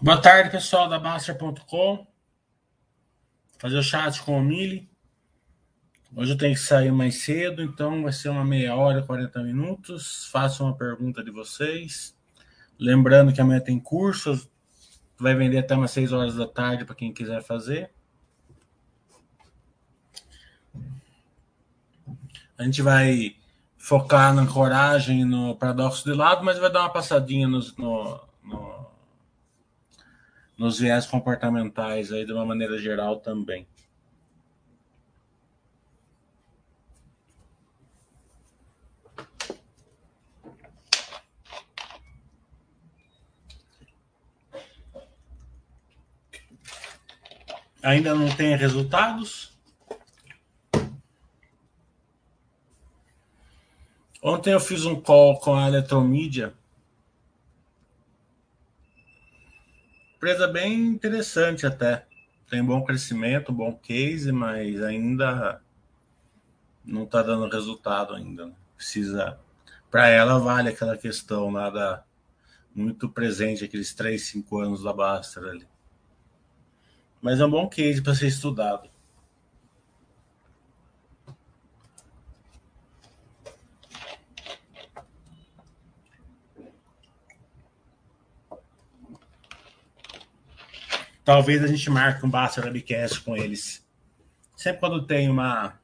Boa 0.00 0.16
tarde, 0.22 0.50
pessoal 0.50 0.88
da 0.88 0.96
Baster.com. 0.96 2.06
Fazer 3.58 3.78
o 3.78 3.82
chat 3.82 4.22
com 4.22 4.38
o 4.38 4.40
Mili. 4.40 4.88
Hoje 6.14 6.30
eu 6.30 6.38
tenho 6.38 6.54
que 6.54 6.60
sair 6.60 6.92
mais 6.92 7.16
cedo, 7.16 7.60
então 7.62 8.04
vai 8.04 8.12
ser 8.12 8.28
uma 8.28 8.44
meia 8.44 8.76
hora, 8.76 9.02
40 9.02 9.42
minutos. 9.42 10.28
Faço 10.30 10.62
uma 10.62 10.72
pergunta 10.72 11.20
de 11.24 11.32
vocês. 11.32 12.16
Lembrando 12.78 13.32
que 13.32 13.40
amanhã 13.40 13.58
tem 13.58 13.80
curso, 13.80 14.48
vai 15.18 15.34
vender 15.34 15.58
até 15.58 15.74
umas 15.74 15.90
6 15.90 16.12
horas 16.12 16.36
da 16.36 16.46
tarde 16.46 16.84
para 16.84 16.94
quem 16.94 17.12
quiser 17.12 17.42
fazer. 17.42 17.90
A 22.56 22.62
gente 22.62 22.82
vai 22.82 23.34
focar 23.76 24.32
na 24.32 24.46
coragem 24.46 25.24
no 25.24 25.56
paradoxo 25.56 26.04
de 26.04 26.14
lado, 26.14 26.44
mas 26.44 26.56
vai 26.56 26.70
dar 26.70 26.82
uma 26.82 26.92
passadinha 26.92 27.48
no, 27.48 27.58
no, 27.76 28.20
no 28.44 28.77
nos 30.58 30.80
viés 30.80 31.06
comportamentais 31.06 32.12
aí 32.12 32.26
de 32.26 32.32
uma 32.32 32.44
maneira 32.44 32.76
geral 32.78 33.20
também. 33.20 33.66
Ainda 47.80 48.12
não 48.14 48.28
tem 48.28 48.56
resultados? 48.56 49.56
Ontem 54.20 54.52
eu 54.52 54.60
fiz 54.60 54.84
um 54.84 55.00
call 55.00 55.38
com 55.38 55.54
a 55.54 55.68
Eletromídia 55.68 56.52
Empresa 60.18 60.48
bem 60.48 60.74
interessante 60.88 61.64
até. 61.64 62.04
Tem 62.50 62.62
bom 62.62 62.84
crescimento, 62.84 63.52
bom 63.52 63.72
case, 63.72 64.32
mas 64.32 64.82
ainda 64.82 65.62
não 66.84 67.04
está 67.04 67.22
dando 67.22 67.48
resultado 67.48 68.14
ainda. 68.14 68.46
Né? 68.46 68.52
Precisa. 68.74 69.38
Para 69.88 70.08
ela 70.08 70.40
vale 70.40 70.70
aquela 70.70 70.96
questão 70.96 71.52
nada 71.52 72.04
muito 72.74 73.08
presente, 73.08 73.64
aqueles 73.64 73.94
3, 73.94 74.20
5 74.20 74.58
anos 74.58 74.82
da 74.82 74.92
Baster 74.92 75.44
ali. 75.44 75.68
Mas 77.22 77.38
é 77.38 77.46
um 77.46 77.50
bom 77.50 77.68
case 77.68 78.02
para 78.02 78.16
ser 78.16 78.26
estudado. 78.26 78.90
Talvez 91.28 91.62
a 91.62 91.66
gente 91.66 91.90
marque 91.90 92.24
um 92.24 92.30
Basta 92.30 92.64
Webcast 92.64 93.20
com 93.20 93.36
eles. 93.36 93.86
Sempre 94.56 94.80
quando 94.80 95.06
tem 95.06 95.28
uma 95.28 95.78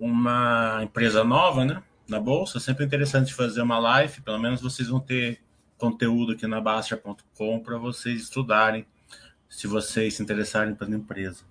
uma 0.00 0.80
empresa 0.82 1.22
nova, 1.22 1.62
né, 1.62 1.82
na 2.08 2.18
bolsa, 2.18 2.58
sempre 2.58 2.84
é 2.84 2.86
interessante 2.86 3.34
fazer 3.34 3.60
uma 3.60 3.78
live, 3.78 4.22
pelo 4.22 4.38
menos 4.38 4.62
vocês 4.62 4.88
vão 4.88 4.98
ter 4.98 5.42
conteúdo 5.76 6.32
aqui 6.32 6.46
na 6.46 6.58
Bastia.com 6.58 7.60
para 7.60 7.76
vocês 7.76 8.22
estudarem, 8.22 8.86
se 9.46 9.66
vocês 9.66 10.14
se 10.14 10.22
interessarem 10.22 10.74
pela 10.74 10.96
empresa. 10.96 11.44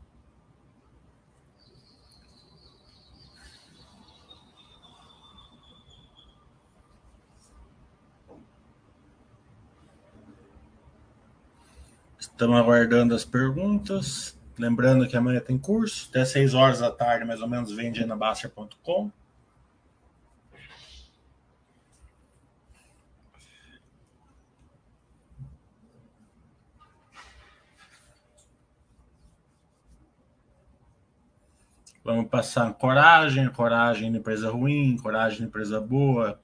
Estamos 12.42 12.58
aguardando 12.58 13.14
as 13.14 13.24
perguntas. 13.24 14.36
Lembrando 14.58 15.08
que 15.08 15.16
amanhã 15.16 15.40
tem 15.40 15.60
curso, 15.60 16.10
até 16.10 16.26
6 16.26 16.56
horas 16.56 16.80
da 16.80 16.90
tarde, 16.90 17.24
mais 17.24 17.40
ou 17.40 17.48
menos, 17.48 17.72
vende 17.72 18.04
na 18.04 18.16
Baster.com. 18.16 19.12
Vamos 32.04 32.28
passar 32.28 32.74
coragem, 32.74 33.48
coragem 33.50 34.12
de 34.12 34.18
empresa 34.18 34.50
ruim, 34.50 34.98
coragem 34.98 35.42
de 35.42 35.44
empresa 35.44 35.80
boa, 35.80 36.42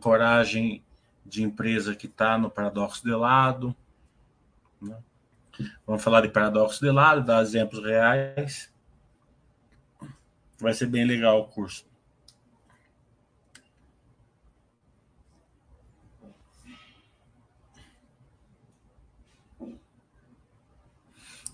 coragem 0.00 0.80
de 1.26 1.42
empresa 1.42 1.92
que 1.96 2.06
está 2.06 2.38
no 2.38 2.48
paradoxo 2.48 3.02
de 3.02 3.10
lado. 3.10 3.74
Né? 4.82 4.98
Vamos 5.86 6.02
falar 6.02 6.22
de 6.22 6.28
paradoxo 6.28 6.80
de 6.80 6.90
lado, 6.90 7.24
dar 7.24 7.42
exemplos 7.42 7.82
reais. 7.84 8.72
Vai 10.58 10.74
ser 10.74 10.86
bem 10.86 11.04
legal 11.04 11.40
o 11.40 11.46
curso. 11.46 11.90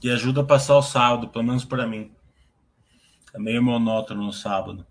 E 0.01 0.11
ajuda 0.11 0.43
a 0.43 0.45
passar 0.45 0.77
o 0.77 0.83
sábado, 0.83 1.29
pelo 1.29 1.45
menos 1.45 1.65
para 1.65 1.87
mim. 1.87 2.15
É 3.35 3.39
meio 3.39 3.63
monótono 3.63 4.23
no 4.23 4.33
sábado. 4.33 4.87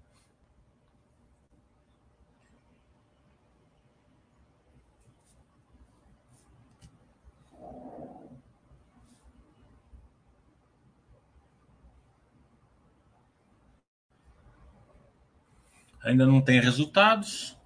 Ainda 16.07 16.25
não 16.25 16.41
tem 16.41 16.59
resultados, 16.59 17.57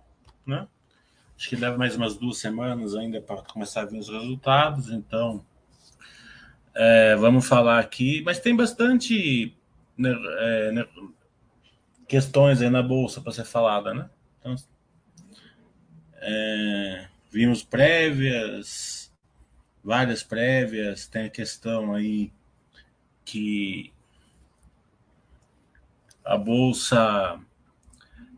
né? 0.45 0.67
Acho 1.37 1.49
que 1.49 1.55
leva 1.55 1.77
mais 1.77 1.95
umas 1.95 2.15
duas 2.15 2.37
semanas 2.37 2.95
ainda 2.95 3.21
para 3.21 3.41
começar 3.43 3.81
a 3.81 3.85
vir 3.85 3.99
os 3.99 4.09
resultados, 4.09 4.89
então 4.89 5.45
é, 6.73 7.15
vamos 7.15 7.47
falar 7.47 7.79
aqui, 7.79 8.21
mas 8.25 8.39
tem 8.39 8.55
bastante 8.55 9.55
né, 9.97 10.11
é, 10.39 10.71
né, 10.71 10.87
questões 12.07 12.61
aí 12.61 12.69
na 12.69 12.83
bolsa 12.83 13.21
para 13.21 13.31
ser 13.31 13.45
falada, 13.45 13.93
né? 13.93 14.09
Então, 14.39 14.55
é, 16.15 17.07
vimos 17.31 17.63
prévias, 17.63 19.13
várias 19.83 20.23
prévias, 20.23 21.07
tem 21.07 21.25
a 21.25 21.29
questão 21.29 21.93
aí 21.93 22.31
que 23.23 23.91
a 26.23 26.37
bolsa 26.37 27.39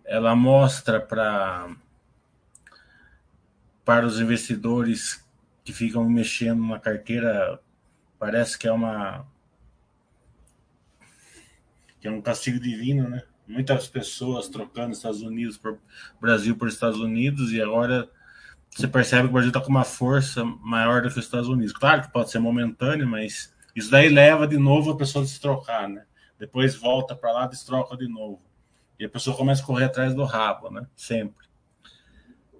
ela 0.05 0.35
mostra 0.35 0.99
para 0.99 1.69
para 3.85 4.05
os 4.05 4.19
investidores 4.19 5.23
que 5.63 5.73
ficam 5.73 6.09
mexendo 6.09 6.63
na 6.63 6.79
carteira, 6.79 7.59
parece 8.17 8.57
que 8.57 8.67
é 8.67 8.71
uma 8.71 9.25
que 11.99 12.07
é 12.07 12.11
um 12.11 12.21
castigo 12.21 12.59
divino, 12.59 13.09
né? 13.09 13.23
Muitas 13.47 13.87
pessoas 13.87 14.47
trocando 14.47 14.93
Estados 14.93 15.21
Unidos 15.21 15.57
por 15.57 15.77
Brasil 16.19 16.55
por 16.55 16.67
Estados 16.67 16.99
Unidos 16.99 17.51
e 17.51 17.61
agora 17.61 18.09
você 18.69 18.87
percebe 18.87 19.23
que 19.23 19.29
o 19.29 19.33
Brasil 19.33 19.49
está 19.49 19.61
com 19.61 19.69
uma 19.69 19.83
força 19.83 20.43
maior 20.43 21.01
do 21.01 21.09
que 21.09 21.19
os 21.19 21.25
Estados 21.25 21.47
Unidos. 21.47 21.73
Claro 21.73 22.01
que 22.01 22.11
pode 22.11 22.31
ser 22.31 22.39
momentâneo, 22.39 23.07
mas 23.07 23.53
isso 23.75 23.91
daí 23.91 24.09
leva 24.09 24.47
de 24.47 24.57
novo 24.57 24.91
a 24.91 24.97
pessoa 24.97 25.23
a 25.23 25.27
se 25.27 25.39
trocar, 25.39 25.87
né? 25.87 26.05
Depois 26.39 26.75
volta 26.75 27.15
para 27.15 27.31
lá, 27.31 27.47
destroca 27.47 27.95
de 27.95 28.07
novo. 28.07 28.41
E 28.99 29.05
a 29.05 29.09
pessoa 29.09 29.35
começa 29.35 29.61
a 29.63 29.65
correr 29.65 29.85
atrás 29.85 30.13
do 30.13 30.23
rabo, 30.23 30.69
né? 30.69 30.87
Sempre. 30.95 31.47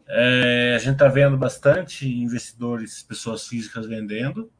É, 0.07 0.73
a 0.75 0.79
gente 0.79 0.93
está 0.93 1.07
vendo 1.07 1.37
bastante 1.37 2.07
investidores, 2.07 3.03
pessoas 3.03 3.47
físicas 3.47 3.85
vendendo, 3.85 4.51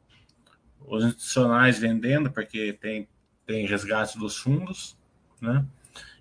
os 0.80 1.04
institucionais 1.04 1.78
vendendo, 1.78 2.30
porque 2.30 2.72
tem, 2.74 3.08
tem 3.46 3.66
resgate 3.66 4.18
dos 4.18 4.36
fundos, 4.36 4.96
né? 5.40 5.64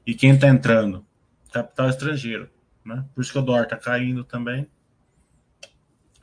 E 0.06 0.14
quem 0.14 0.34
está 0.34 0.48
entrando? 0.48 1.06
Capital 1.52 1.90
estrangeiro, 1.90 2.50
né? 2.84 3.06
Por 3.14 3.22
isso 3.22 3.32
que 3.32 3.40
o 3.40 3.42
dólar 3.42 3.64
está 3.64 3.78
caindo 3.78 4.24
também. 4.24 4.68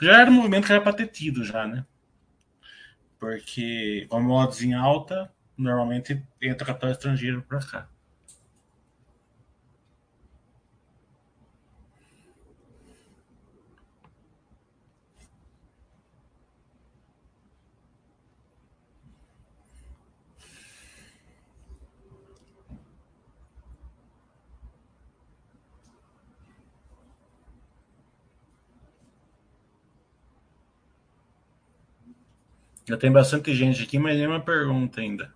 Já 0.01 0.21
era 0.21 0.31
um 0.31 0.35
movimento 0.35 0.67
que 0.67 0.73
era 0.73 0.81
para 0.81 0.93
ter 0.93 1.07
tido 1.09 1.45
já, 1.45 1.67
né? 1.67 1.85
Porque 3.19 4.07
com 4.09 4.21
modos 4.21 4.63
em 4.63 4.73
alta, 4.73 5.31
normalmente 5.57 6.23
entra 6.41 6.67
capital 6.67 6.91
estrangeiro 6.91 7.43
para 7.43 7.61
cá. 7.61 7.90
Já 32.89 32.97
tem 32.97 33.11
bastante 33.13 33.55
gente 33.55 33.83
aqui, 33.83 33.99
mas 33.99 34.17
nenhuma 34.17 34.41
pergunta 34.41 35.01
ainda. 35.01 35.33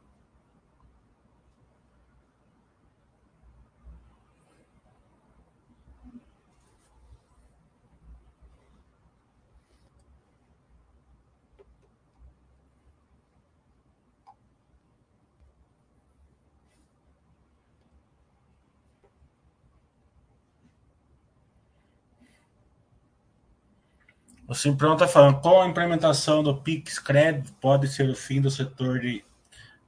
O 24.54 24.56
Simprão 24.56 24.92
está 24.92 25.08
falando, 25.08 25.40
qual 25.40 25.62
a 25.62 25.66
implementação 25.66 26.40
do 26.40 26.56
Pix 26.56 27.00
Crédito 27.00 27.52
pode 27.54 27.88
ser 27.88 28.08
o 28.08 28.14
fim 28.14 28.40
do 28.40 28.48
setor 28.48 29.00
de 29.00 29.24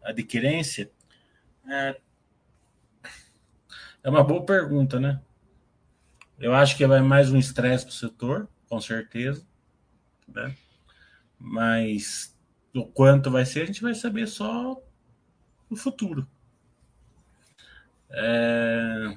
adquirência? 0.03 0.91
É, 1.69 2.01
é 4.03 4.11
uma 4.11 4.25
boa 4.25 4.45
pergunta, 4.45 4.99
né? 4.99 5.21
Eu 6.37 6.53
acho 6.53 6.77
que 6.77 6.85
vai 6.85 7.01
mais 7.01 7.31
um 7.31 7.39
estresse 7.39 7.85
para 7.85 7.93
o 7.93 7.95
setor, 7.95 8.49
com 8.69 8.81
certeza. 8.81 9.47
Né? 10.27 10.53
Mas 11.39 12.37
o 12.75 12.85
quanto 12.85 13.31
vai 13.31 13.47
ser, 13.47 13.63
a 13.63 13.67
gente 13.67 13.83
vai 13.83 13.95
saber 13.95 14.27
só 14.27 14.83
no 15.71 15.77
futuro. 15.77 16.27
É... 18.11 19.17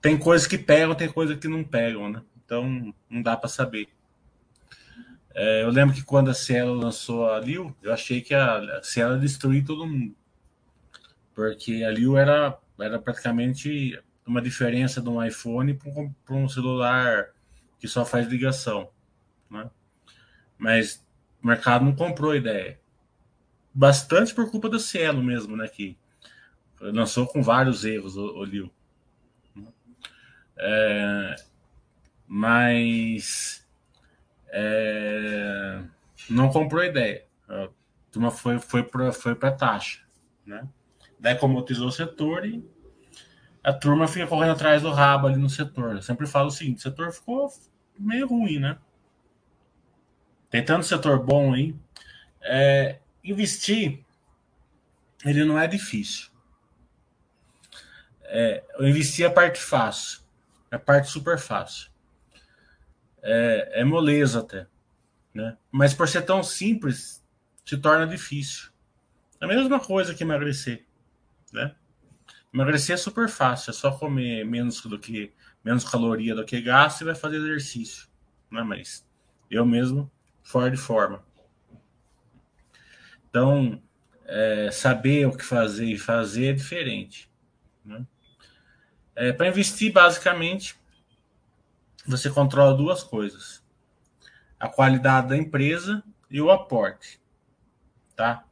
Tem 0.00 0.18
coisas 0.18 0.48
que 0.48 0.58
pegam, 0.58 0.96
tem 0.96 1.12
coisas 1.12 1.38
que 1.38 1.46
não 1.46 1.62
pegam, 1.62 2.10
né? 2.10 2.24
Então 2.44 2.92
não 3.08 3.22
dá 3.22 3.36
para 3.36 3.48
saber. 3.48 3.88
É, 5.34 5.62
eu 5.62 5.70
lembro 5.70 5.94
que 5.94 6.02
quando 6.02 6.30
a 6.30 6.34
Cielo 6.34 6.74
lançou 6.74 7.30
a 7.30 7.38
Liu, 7.40 7.74
eu 7.82 7.92
achei 7.92 8.20
que 8.20 8.34
a 8.34 8.80
Cielo 8.82 9.14
ia 9.14 9.20
destruir 9.20 9.64
todo 9.64 9.86
mundo. 9.86 10.14
Porque 11.34 11.82
a 11.84 11.90
Liu 11.90 12.16
era, 12.18 12.58
era 12.78 12.98
praticamente 12.98 13.98
uma 14.26 14.42
diferença 14.42 15.00
de 15.00 15.08
um 15.08 15.24
iPhone 15.24 15.78
para 16.24 16.34
um 16.34 16.48
celular 16.48 17.30
que 17.78 17.88
só 17.88 18.04
faz 18.04 18.26
ligação. 18.28 18.90
Né? 19.50 19.68
Mas 20.58 21.04
o 21.42 21.46
mercado 21.46 21.84
não 21.84 21.94
comprou 21.94 22.32
a 22.32 22.36
ideia. 22.36 22.78
Bastante 23.74 24.34
por 24.34 24.50
culpa 24.50 24.68
da 24.68 24.78
Cielo 24.78 25.22
mesmo, 25.22 25.56
né? 25.56 25.66
Que 25.66 25.96
lançou 26.78 27.26
com 27.26 27.42
vários 27.42 27.84
erros 27.84 28.16
o, 28.16 28.38
o 28.38 28.44
Liu. 28.44 28.70
É, 30.56 31.36
mas 32.26 33.61
é, 34.52 35.82
não 36.28 36.50
comprou 36.50 36.84
ideia. 36.84 37.24
A 37.48 37.68
turma 38.10 38.30
foi, 38.30 38.58
foi 38.58 38.82
para 38.82 39.10
foi 39.10 39.32
a 39.32 39.50
taxa. 39.50 40.00
Né? 40.44 40.68
Daí 41.18 41.34
comotizou 41.36 41.88
o 41.88 41.92
setor 41.92 42.44
e 42.44 42.62
a 43.64 43.72
turma 43.72 44.06
fica 44.06 44.26
correndo 44.26 44.52
atrás 44.52 44.82
do 44.82 44.90
rabo 44.90 45.26
ali 45.26 45.38
no 45.38 45.48
setor. 45.48 45.96
Eu 45.96 46.02
sempre 46.02 46.26
falo 46.26 46.48
o 46.48 46.50
seguinte: 46.50 46.78
o 46.78 46.82
setor 46.82 47.10
ficou 47.12 47.50
meio 47.98 48.26
ruim, 48.28 48.58
né? 48.58 48.78
Tem 50.50 50.62
tanto 50.62 50.84
setor 50.84 51.18
bom 51.24 51.54
aí. 51.54 51.74
É, 52.42 52.98
investir, 53.24 54.04
ele 55.24 55.44
não 55.44 55.58
é 55.58 55.66
difícil. 55.66 56.30
É, 58.24 58.64
eu 58.78 58.88
investi 58.88 59.24
a 59.24 59.30
parte 59.30 59.60
fácil, 59.60 60.20
a 60.70 60.78
parte 60.78 61.08
super 61.08 61.38
fácil 61.38 61.91
é, 63.22 63.80
é 63.80 63.84
moleza 63.84 64.40
até. 64.40 64.66
Né? 65.34 65.56
Mas 65.70 65.94
por 65.94 66.08
ser 66.08 66.22
tão 66.22 66.42
simples, 66.42 67.24
se 67.64 67.76
torna 67.76 68.06
difícil. 68.06 68.70
É 69.40 69.44
a 69.44 69.48
mesma 69.48 69.80
coisa 69.80 70.14
que 70.14 70.24
emagrecer. 70.24 70.86
Né? 71.52 71.74
Emagrecer 72.52 72.94
é 72.94 72.98
super 72.98 73.28
fácil, 73.28 73.70
é 73.70 73.72
só 73.72 73.90
comer 73.90 74.44
menos 74.44 74.82
do 74.82 74.98
que 74.98 75.32
menos 75.64 75.88
caloria 75.88 76.34
do 76.34 76.44
que 76.44 76.60
gasto 76.60 77.00
e 77.02 77.04
vai 77.04 77.14
fazer 77.14 77.36
exercício. 77.36 78.08
Né? 78.50 78.62
Mas 78.62 79.06
eu 79.50 79.64
mesmo, 79.64 80.10
fora 80.42 80.70
de 80.70 80.76
forma. 80.76 81.24
Então, 83.30 83.80
é, 84.26 84.70
saber 84.70 85.26
o 85.26 85.36
que 85.36 85.44
fazer 85.44 85.86
e 85.86 85.98
fazer 85.98 86.46
é 86.46 86.52
diferente. 86.52 87.30
Né? 87.84 88.04
É, 89.14 89.32
Para 89.32 89.48
investir, 89.48 89.92
basicamente, 89.92 90.76
você 92.06 92.30
controla 92.30 92.76
duas 92.76 93.02
coisas: 93.02 93.62
a 94.58 94.68
qualidade 94.68 95.28
da 95.28 95.36
empresa 95.36 96.02
e 96.30 96.40
o 96.40 96.50
aporte, 96.50 97.20
tá? 98.16 98.44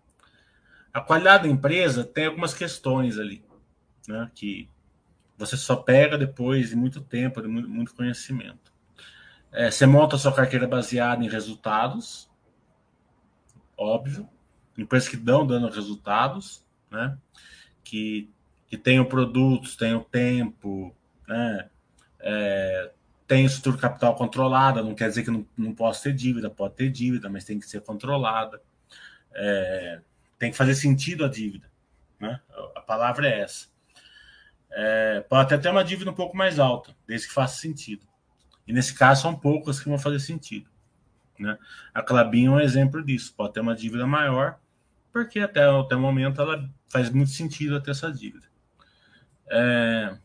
A 0.92 1.00
qualidade 1.00 1.44
da 1.44 1.48
empresa 1.48 2.04
tem 2.04 2.26
algumas 2.26 2.52
questões 2.52 3.18
ali, 3.18 3.44
né? 4.08 4.30
Que 4.34 4.68
você 5.38 5.56
só 5.56 5.76
pega 5.76 6.18
depois 6.18 6.70
de 6.70 6.76
muito 6.76 7.00
tempo, 7.00 7.40
de 7.40 7.48
muito, 7.48 7.94
conhecimento. 7.94 8.72
É, 9.52 9.70
você 9.70 9.86
monta 9.86 10.18
sua 10.18 10.34
carteira 10.34 10.66
baseada 10.66 11.24
em 11.24 11.28
resultados, 11.28 12.28
óbvio, 13.76 14.28
empresas 14.76 15.08
que 15.08 15.16
dão 15.16 15.46
dando 15.46 15.68
resultados, 15.68 16.64
né? 16.90 17.16
Que, 17.82 18.28
que 18.66 18.76
tenham 18.76 19.04
produtos, 19.04 19.76
tenham 19.76 20.02
tempo, 20.02 20.94
né? 21.26 21.70
É, 22.20 22.92
tem 23.30 23.44
estrutura 23.44 23.80
capital 23.80 24.16
controlada, 24.16 24.82
não 24.82 24.92
quer 24.92 25.08
dizer 25.08 25.22
que 25.22 25.30
não, 25.30 25.46
não 25.56 25.72
possa 25.72 26.02
ter 26.02 26.12
dívida, 26.12 26.50
pode 26.50 26.74
ter 26.74 26.90
dívida, 26.90 27.30
mas 27.30 27.44
tem 27.44 27.60
que 27.60 27.66
ser 27.68 27.80
controlada. 27.80 28.60
É, 29.32 30.00
tem 30.36 30.50
que 30.50 30.56
fazer 30.56 30.74
sentido 30.74 31.24
a 31.24 31.28
dívida. 31.28 31.70
Né? 32.18 32.40
A 32.74 32.80
palavra 32.80 33.28
é 33.28 33.42
essa. 33.42 33.68
É, 34.68 35.20
pode 35.20 35.42
até 35.54 35.62
ter 35.62 35.70
uma 35.70 35.84
dívida 35.84 36.10
um 36.10 36.14
pouco 36.14 36.36
mais 36.36 36.58
alta, 36.58 36.92
desde 37.06 37.28
que 37.28 37.32
faça 37.32 37.60
sentido. 37.60 38.04
E 38.66 38.72
nesse 38.72 38.94
caso 38.94 39.22
são 39.22 39.36
poucas 39.36 39.78
que 39.78 39.88
vão 39.88 39.96
fazer 39.96 40.18
sentido. 40.18 40.68
Né? 41.38 41.56
A 41.94 42.02
Clabin 42.02 42.46
é 42.46 42.50
um 42.50 42.60
exemplo 42.60 43.00
disso. 43.00 43.32
Pode 43.36 43.52
ter 43.52 43.60
uma 43.60 43.76
dívida 43.76 44.08
maior, 44.08 44.58
porque 45.12 45.38
até, 45.38 45.62
até 45.62 45.94
o 45.94 46.00
momento 46.00 46.42
ela 46.42 46.68
faz 46.88 47.10
muito 47.10 47.30
sentido 47.30 47.76
até 47.76 47.92
essa 47.92 48.10
dívida. 48.10 48.48
É, 49.48 50.18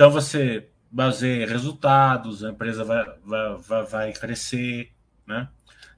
Então 0.00 0.10
você 0.10 0.66
baseia 0.90 1.46
resultados, 1.46 2.42
a 2.42 2.48
empresa 2.48 2.82
vai, 2.82 3.04
vai, 3.22 3.84
vai 3.84 4.12
crescer, 4.14 4.94
né? 5.26 5.46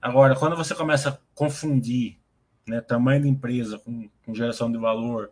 Agora, 0.00 0.34
quando 0.34 0.56
você 0.56 0.74
começa 0.74 1.10
a 1.10 1.18
confundir 1.36 2.18
né, 2.66 2.80
tamanho 2.80 3.22
da 3.22 3.28
empresa 3.28 3.78
com, 3.78 4.10
com 4.26 4.34
geração 4.34 4.72
de 4.72 4.76
valor, 4.76 5.30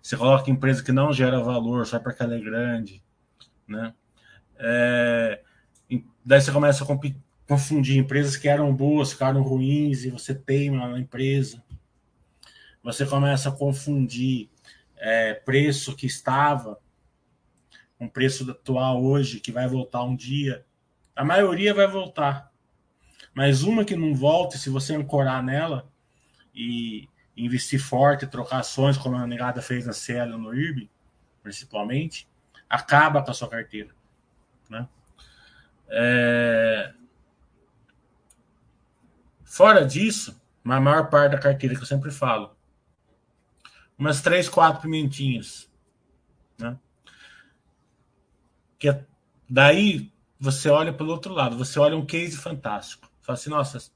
você 0.00 0.16
coloca 0.16 0.48
empresa 0.48 0.80
que 0.80 0.92
não 0.92 1.12
gera 1.12 1.42
valor 1.42 1.84
só 1.86 1.98
porque 1.98 2.22
ela 2.22 2.36
é 2.36 2.38
grande, 2.38 3.02
né? 3.66 3.92
É, 4.60 5.42
daí 6.24 6.40
você 6.40 6.52
começa 6.52 6.84
a 6.84 6.86
confundir 7.48 7.98
empresas 7.98 8.36
que 8.36 8.46
eram 8.46 8.72
boas, 8.72 9.10
ficaram 9.10 9.42
ruins 9.42 10.04
e 10.04 10.10
você 10.10 10.32
teima 10.32 10.86
na 10.86 11.00
empresa. 11.00 11.60
Você 12.80 13.04
começa 13.06 13.48
a 13.48 13.52
confundir 13.52 14.50
é, 14.96 15.34
preço 15.34 15.96
que 15.96 16.06
estava 16.06 16.78
o 17.98 18.08
preço 18.08 18.50
atual 18.50 19.02
hoje, 19.02 19.40
que 19.40 19.52
vai 19.52 19.68
voltar 19.68 20.02
um 20.02 20.16
dia, 20.16 20.64
a 21.14 21.24
maioria 21.24 21.72
vai 21.72 21.86
voltar. 21.86 22.52
Mas 23.34 23.62
uma 23.62 23.84
que 23.84 23.96
não 23.96 24.14
volta, 24.14 24.56
se 24.56 24.70
você 24.70 24.94
ancorar 24.94 25.42
nela 25.42 25.90
e 26.54 27.08
investir 27.36 27.80
forte, 27.80 28.26
trocar 28.26 28.58
ações, 28.60 28.96
como 28.96 29.16
a 29.16 29.26
negada 29.26 29.60
fez 29.60 29.86
na 29.86 29.92
Cielo 29.92 30.38
no 30.38 30.54
IRB, 30.54 30.88
principalmente, 31.42 32.28
acaba 32.68 33.22
com 33.22 33.30
a 33.30 33.34
sua 33.34 33.48
carteira. 33.48 33.90
Né? 34.68 34.88
É... 35.88 36.94
Fora 39.44 39.84
disso, 39.84 40.40
na 40.64 40.80
maior 40.80 41.10
parte 41.10 41.32
da 41.32 41.38
carteira 41.38 41.74
que 41.74 41.82
eu 41.82 41.86
sempre 41.86 42.10
falo, 42.10 42.56
umas 43.98 44.20
três, 44.20 44.48
quatro 44.48 44.82
pimentinhas. 44.82 45.70
Né? 46.58 46.78
Que 48.84 48.90
é, 48.90 49.02
daí 49.48 50.12
você 50.38 50.68
olha 50.68 50.92
pelo 50.92 51.10
outro 51.10 51.32
lado, 51.32 51.56
você 51.56 51.78
olha 51.78 51.96
um 51.96 52.04
case 52.04 52.36
fantástico. 52.36 53.10
Fala 53.22 53.38
assim, 53.38 53.48
nossa, 53.48 53.90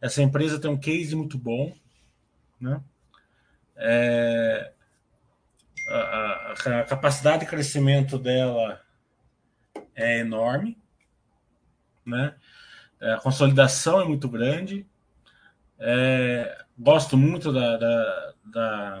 essa 0.00 0.22
empresa 0.22 0.60
tem 0.60 0.70
um 0.70 0.78
case 0.78 1.16
muito 1.16 1.36
bom, 1.36 1.76
né? 2.60 2.80
É, 3.74 4.72
a, 5.88 5.96
a, 5.96 6.52
a, 6.52 6.84
capacidade 6.84 7.40
de 7.40 7.50
crescimento 7.50 8.16
dela 8.16 8.80
é 9.96 10.20
enorme, 10.20 10.78
né? 12.06 12.36
É, 13.00 13.14
a 13.14 13.18
consolidação 13.18 14.00
é 14.00 14.04
muito 14.04 14.28
grande. 14.28 14.86
É, 15.76 16.64
gosto 16.78 17.16
muito 17.16 17.52
da, 17.52 17.76
da, 17.76 18.34
da, 18.44 19.00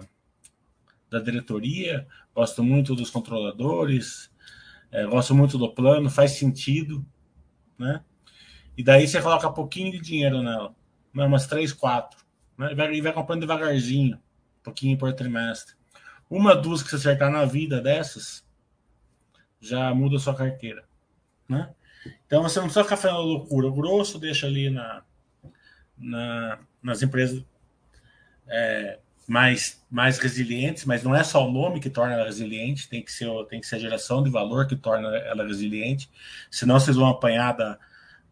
da 1.08 1.18
diretoria, 1.20 2.04
gosto 2.34 2.64
muito 2.64 2.96
dos 2.96 3.10
controladores, 3.10 4.33
é, 4.90 5.04
gosto 5.06 5.34
muito 5.34 5.58
do 5.58 5.72
plano, 5.72 6.10
faz 6.10 6.32
sentido, 6.32 7.04
né? 7.78 8.02
E 8.76 8.82
daí 8.82 9.06
você 9.06 9.20
coloca 9.20 9.50
pouquinho 9.50 9.92
de 9.92 10.00
dinheiro 10.00 10.42
nela, 10.42 10.74
né, 11.12 11.24
umas 11.24 11.46
três, 11.46 11.72
quatro, 11.72 12.24
né, 12.58 12.72
e, 12.72 12.74
vai, 12.74 12.92
e 12.94 13.00
vai 13.00 13.12
comprando 13.12 13.40
devagarzinho, 13.40 14.20
pouquinho 14.62 14.98
por 14.98 15.12
trimestre. 15.12 15.74
Uma, 16.28 16.56
duas 16.56 16.82
que 16.82 16.90
você 16.90 16.96
acertar 16.96 17.30
na 17.30 17.44
vida 17.44 17.80
dessas, 17.80 18.44
já 19.60 19.94
muda 19.94 20.16
a 20.16 20.20
sua 20.20 20.34
carteira, 20.34 20.84
né? 21.48 21.72
Então 22.26 22.42
você 22.42 22.58
não 22.58 22.66
precisa 22.66 22.84
ficar 22.84 22.96
fazendo 22.96 23.20
loucura. 23.20 23.66
O 23.68 23.72
grosso 23.72 24.18
deixa 24.18 24.46
ali 24.46 24.68
na, 24.68 25.02
na 25.96 26.58
nas 26.82 27.02
empresas 27.02 27.42
é, 28.46 28.98
mais, 29.26 29.82
mais 29.90 30.18
resilientes, 30.18 30.84
mas 30.84 31.02
não 31.02 31.14
é 31.14 31.24
só 31.24 31.46
o 31.46 31.50
nome 31.50 31.80
que 31.80 31.88
torna 31.88 32.14
ela 32.14 32.24
resiliente, 32.24 32.88
tem 32.88 33.02
que 33.02 33.10
ser, 33.10 33.28
tem 33.48 33.60
que 33.60 33.66
ser 33.66 33.76
a 33.76 33.78
geração 33.78 34.22
de 34.22 34.30
valor 34.30 34.66
que 34.66 34.76
torna 34.76 35.08
ela 35.16 35.46
resiliente. 35.46 36.10
Senão 36.50 36.78
vocês 36.78 36.96
vão 36.96 37.08
apanhar 37.08 37.52
da. 37.52 37.78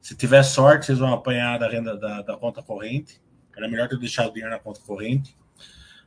Se 0.00 0.16
tiver 0.16 0.42
sorte, 0.42 0.86
vocês 0.86 0.98
vão 0.98 1.12
apanhar 1.12 1.58
da 1.58 1.68
renda 1.68 1.96
da, 1.96 2.22
da 2.22 2.36
conta 2.36 2.62
corrente. 2.62 3.20
Era 3.56 3.68
melhor 3.68 3.88
ter 3.88 3.98
deixado 3.98 4.30
o 4.30 4.32
dinheiro 4.32 4.50
na 4.50 4.58
conta 4.58 4.80
corrente. 4.80 5.36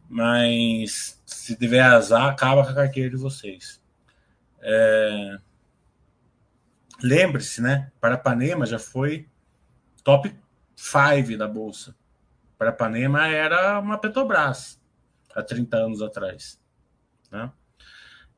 Mas 0.08 1.22
se 1.26 1.56
tiver 1.56 1.82
azar, 1.82 2.26
acaba 2.26 2.64
com 2.64 2.72
a 2.72 2.76
carteira 2.76 3.10
de 3.10 3.18
vocês. 3.18 3.82
É... 4.62 5.38
Lembre-se, 7.02 7.62
né? 7.62 7.92
Parapanema 8.00 8.66
já 8.66 8.80
foi 8.80 9.28
top 10.04 10.36
5 10.76 11.38
da 11.38 11.48
Bolsa. 11.48 11.96
Parapanema 12.58 13.28
era 13.28 13.80
uma 13.80 13.98
Petrobras 13.98 14.82
há 15.36 15.44
30 15.44 15.78
anos 15.78 16.02
atrás. 16.02 16.60
Né? 17.32 17.52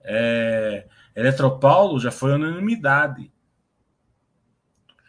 É, 0.02 0.88
Eletropaulo 1.16 2.00
já 2.00 2.12
foi 2.12 2.34
unanimidade 2.34 3.32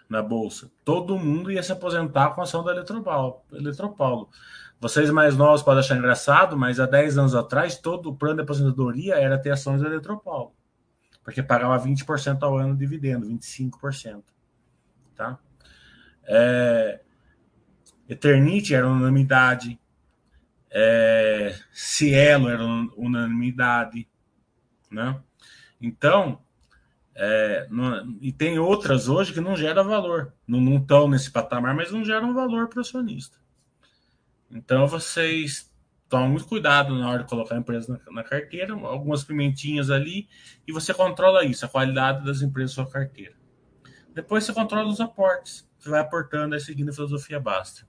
na 0.08 0.22
Bolsa. 0.22 0.70
Todo 0.84 1.18
mundo 1.18 1.50
ia 1.50 1.62
se 1.62 1.72
aposentar 1.72 2.30
com 2.30 2.40
a 2.40 2.44
ação 2.44 2.64
da 2.64 2.72
Eletropaulo. 2.72 3.42
Eletropaulo. 3.52 4.28
Vocês 4.80 5.10
mais 5.10 5.36
novos 5.36 5.62
podem 5.62 5.80
achar 5.80 5.96
engraçado, 5.96 6.56
mas 6.56 6.78
há 6.78 6.86
10 6.86 7.18
anos 7.18 7.34
atrás, 7.34 7.76
todo 7.76 8.10
o 8.10 8.16
plano 8.16 8.36
de 8.36 8.42
aposentadoria 8.42 9.16
era 9.16 9.38
ter 9.38 9.50
ações 9.50 9.82
da 9.82 9.88
Eletropaulo. 9.88 10.52
Porque 11.24 11.42
pagava 11.42 11.78
20% 11.78 12.42
ao 12.42 12.56
ano 12.56 12.74
de 12.74 12.80
dividendo, 12.80 13.26
25%. 13.26 14.22
Tá? 15.14 15.38
É, 16.24 17.00
Eternite 18.08 18.74
era 18.74 18.88
unanimidade. 18.88 19.78
É, 20.70 21.54
Cielo 21.72 22.48
era 22.48 22.64
unanimidade. 22.96 24.08
Né? 24.90 25.20
Então, 25.80 26.40
é, 27.14 27.66
não, 27.70 28.16
e 28.20 28.32
tem 28.32 28.58
outras 28.58 29.08
hoje 29.08 29.32
que 29.32 29.40
não 29.40 29.56
geram 29.56 29.84
valor. 29.84 30.32
Não 30.46 30.76
estão 30.76 31.08
nesse 31.08 31.30
patamar, 31.30 31.74
mas 31.74 31.90
não 31.92 32.04
geram 32.04 32.32
valor 32.32 32.68
para 32.68 32.78
o 32.78 32.80
acionista. 32.80 33.36
Então, 34.50 34.86
vocês 34.86 35.70
tomem 36.08 36.30
muito 36.30 36.46
cuidado 36.46 36.98
na 36.98 37.10
hora 37.10 37.22
de 37.22 37.28
colocar 37.28 37.54
a 37.54 37.58
empresa 37.58 38.00
na, 38.06 38.12
na, 38.12 38.24
carteira, 38.24 38.72
algumas 38.72 39.22
pimentinhas 39.22 39.90
ali, 39.90 40.26
e 40.66 40.72
você 40.72 40.94
controla 40.94 41.44
isso, 41.44 41.66
a 41.66 41.68
qualidade 41.68 42.24
das 42.24 42.40
empresas 42.40 42.74
da 42.74 42.82
sua 42.82 42.90
carteira. 42.90 43.34
Depois 44.14 44.44
você 44.44 44.52
controla 44.54 44.88
os 44.88 45.00
aportes. 45.00 45.68
Você 45.78 45.90
vai 45.90 46.00
aportando 46.00 46.54
aí 46.54 46.60
seguindo 46.60 46.88
a 46.88 46.92
filosofia 46.92 47.38
basta. 47.38 47.86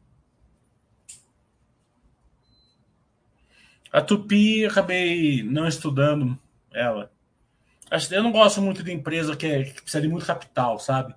A 3.91 4.01
Tupi, 4.01 4.65
acabei 4.65 5.43
não 5.43 5.67
estudando 5.67 6.37
ela. 6.71 7.11
Eu 8.11 8.23
não 8.23 8.31
gosto 8.31 8.61
muito 8.61 8.83
de 8.83 8.91
empresa 8.91 9.35
que, 9.35 9.47
é, 9.47 9.63
que 9.63 9.81
precisa 9.81 10.01
de 10.01 10.07
muito 10.07 10.25
capital, 10.25 10.77
sabe? 10.79 11.15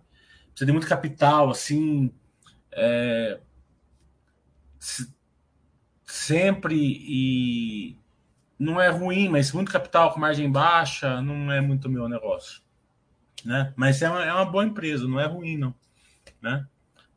Precisa 0.50 0.66
de 0.66 0.72
muito 0.72 0.88
capital, 0.88 1.50
assim. 1.50 2.10
É, 2.72 3.38
sempre 6.06 6.74
e 6.76 7.96
não 8.58 8.80
é 8.80 8.88
ruim, 8.88 9.28
mas 9.28 9.52
muito 9.52 9.72
capital 9.72 10.12
com 10.12 10.20
margem 10.20 10.50
baixa 10.50 11.20
não 11.20 11.50
é 11.50 11.60
muito 11.60 11.88
meu 11.88 12.08
negócio, 12.08 12.62
né? 13.44 13.72
Mas 13.76 14.00
é 14.02 14.08
uma, 14.08 14.24
é 14.24 14.32
uma 14.32 14.44
boa 14.44 14.64
empresa, 14.64 15.08
não 15.08 15.20
é 15.20 15.26
ruim 15.26 15.56
não, 15.58 15.74
né? 16.40 16.66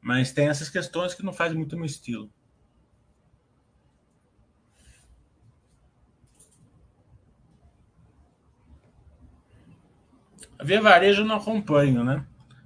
Mas 0.01 0.31
tem 0.31 0.47
essas 0.47 0.69
questões 0.69 1.13
que 1.13 1.23
não 1.23 1.33
fazem 1.33 1.57
muito 1.57 1.75
meu 1.75 1.85
estilo. 1.85 2.31
Via 10.65 10.81
Varejo 10.81 11.21
eu 11.21 11.25
não 11.25 11.35
acompanho, 11.35 12.03
né? 12.03 12.25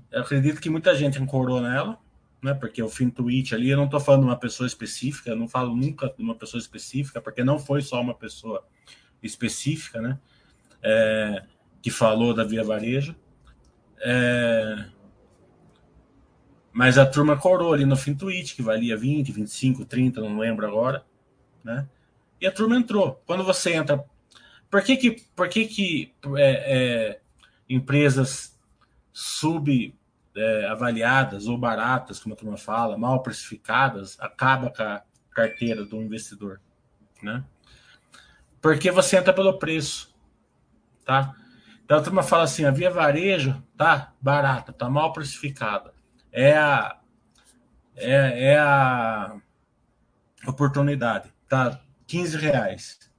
Eu 0.09 0.21
acredito 0.21 0.61
que 0.61 0.69
muita 0.69 0.95
gente 0.95 1.21
ancorou 1.21 1.61
nela, 1.61 1.99
né? 2.41 2.53
Porque 2.53 2.81
o 2.81 2.89
fim 2.89 3.09
tweet 3.09 3.53
ali, 3.53 3.69
eu 3.69 3.77
não 3.77 3.85
estou 3.85 3.99
falando 3.99 4.21
de 4.21 4.27
uma 4.27 4.37
pessoa 4.37 4.65
específica, 4.65 5.29
eu 5.29 5.35
não 5.35 5.47
falo 5.47 5.75
nunca 5.75 6.07
de 6.07 6.23
uma 6.23 6.33
pessoa 6.33 6.59
específica, 6.59 7.19
porque 7.19 7.43
não 7.43 7.59
foi 7.59 7.81
só 7.81 7.99
uma 8.01 8.15
pessoa 8.15 8.65
específica, 9.21 10.01
né? 10.01 10.17
É, 10.81 11.43
que 11.81 11.91
falou 11.91 12.33
da 12.33 12.45
Via 12.45 12.63
Varejo. 12.63 13.13
É, 13.99 14.85
mas 16.71 16.97
a 16.97 17.05
turma 17.05 17.35
corou 17.35 17.73
ali 17.73 17.85
no 17.85 17.97
fim 17.97 18.15
tweet, 18.15 18.55
que 18.55 18.61
valia 18.61 18.95
20, 18.95 19.29
25, 19.31 19.83
30, 19.83 20.21
não 20.21 20.37
lembro 20.37 20.65
agora, 20.65 21.03
né? 21.61 21.85
E 22.39 22.47
a 22.47 22.51
turma 22.51 22.77
entrou. 22.77 23.21
Quando 23.25 23.43
você 23.43 23.73
entra. 23.73 24.01
Por 24.69 24.81
que 24.83 24.95
que, 24.95 25.11
por 25.35 25.49
que, 25.49 25.65
que 25.65 26.13
é, 26.37 26.77
é 26.77 27.19
empresas 27.69 28.59
subavaliadas 29.13 31.45
é, 31.45 31.49
ou 31.49 31.57
baratas, 31.57 32.19
como 32.19 32.33
a 32.33 32.37
turma 32.37 32.57
fala, 32.57 32.97
mal 32.97 33.21
precificadas, 33.21 34.19
acaba 34.19 34.71
com 34.71 34.83
a 34.83 35.03
carteira 35.31 35.85
do 35.85 36.01
investidor, 36.01 36.59
né? 37.21 37.43
Porque 38.61 38.91
você 38.91 39.17
entra 39.17 39.33
pelo 39.33 39.57
preço, 39.57 40.13
tá? 41.05 41.33
Então 41.83 41.97
a 41.97 42.01
turma 42.01 42.23
fala 42.23 42.43
assim, 42.43 42.65
a 42.65 42.71
via 42.71 42.91
varejo 42.91 43.63
tá 43.77 44.13
barata, 44.21 44.73
tá 44.73 44.89
mal 44.89 45.13
precificada. 45.13 45.93
É 46.31 46.57
a 46.57 46.97
é, 47.95 48.51
é 48.51 48.59
a 48.59 49.35
oportunidade, 50.47 51.33
tá 51.47 51.79
15 52.07 52.37
reais, 52.37 53.11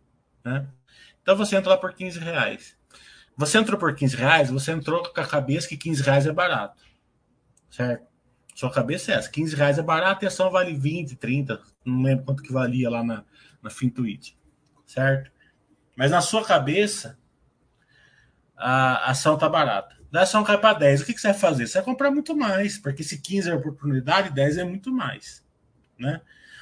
né? 0.42 0.66
Então 1.23 1.37
você 1.37 1.57
entra 1.57 1.71
lá 1.71 1.76
por 1.76 1.92
15 1.92 2.19
reais. 2.19 2.79
Você 3.40 3.56
entrou 3.56 3.78
por 3.78 3.94
15 3.94 4.16
reais, 4.16 4.50
você 4.50 4.70
entrou 4.70 5.02
com 5.02 5.18
a 5.18 5.26
cabeça 5.26 5.66
que 5.66 5.75
15 5.75 6.02
reais 6.02 6.26
é 6.26 6.32
barato. 6.32 6.85
Certo? 7.70 8.06
Sua 8.54 8.70
cabeça 8.70 9.12
é 9.12 9.14
essa. 9.14 9.30
15 9.30 9.56
reais 9.56 9.78
é 9.78 9.82
barato 9.82 10.23
e 10.23 10.26
a 10.26 10.28
ação 10.28 10.50
vale 10.50 10.75
20, 10.75 11.16
30. 11.16 11.59
Não 11.82 12.02
lembro 12.02 12.26
quanto 12.26 12.42
que 12.42 12.52
valia 12.52 12.90
lá 12.90 13.02
na, 13.02 13.25
na 13.62 13.70
Fintuit. 13.70 14.37
Certo? 14.87 15.30
Mas 15.97 16.11
na 16.11 16.20
sua 16.20 16.44
cabeça, 16.44 17.18
a 18.54 19.11
ação 19.11 19.38
tá 19.38 19.49
barata. 19.49 19.97
Da 20.12 20.20
ação 20.20 20.44
cai 20.44 20.59
para 20.59 20.78
10. 20.78 21.00
O 21.00 21.06
que, 21.06 21.14
que 21.14 21.20
você 21.23 21.28
vai 21.28 21.38
fazer? 21.38 21.66
Você 21.66 21.78
vai 21.78 21.85
comprar 21.87 22.11
muito 22.11 22.37
mais, 22.37 22.76
porque 22.76 23.02
se 23.02 23.23
15 23.23 23.49
é 23.49 23.54
oportunidade, 23.54 24.35
10 24.35 24.59
é 24.59 24.64
muito 24.64 24.92
mais. 24.92 25.42
Né? 25.99 26.20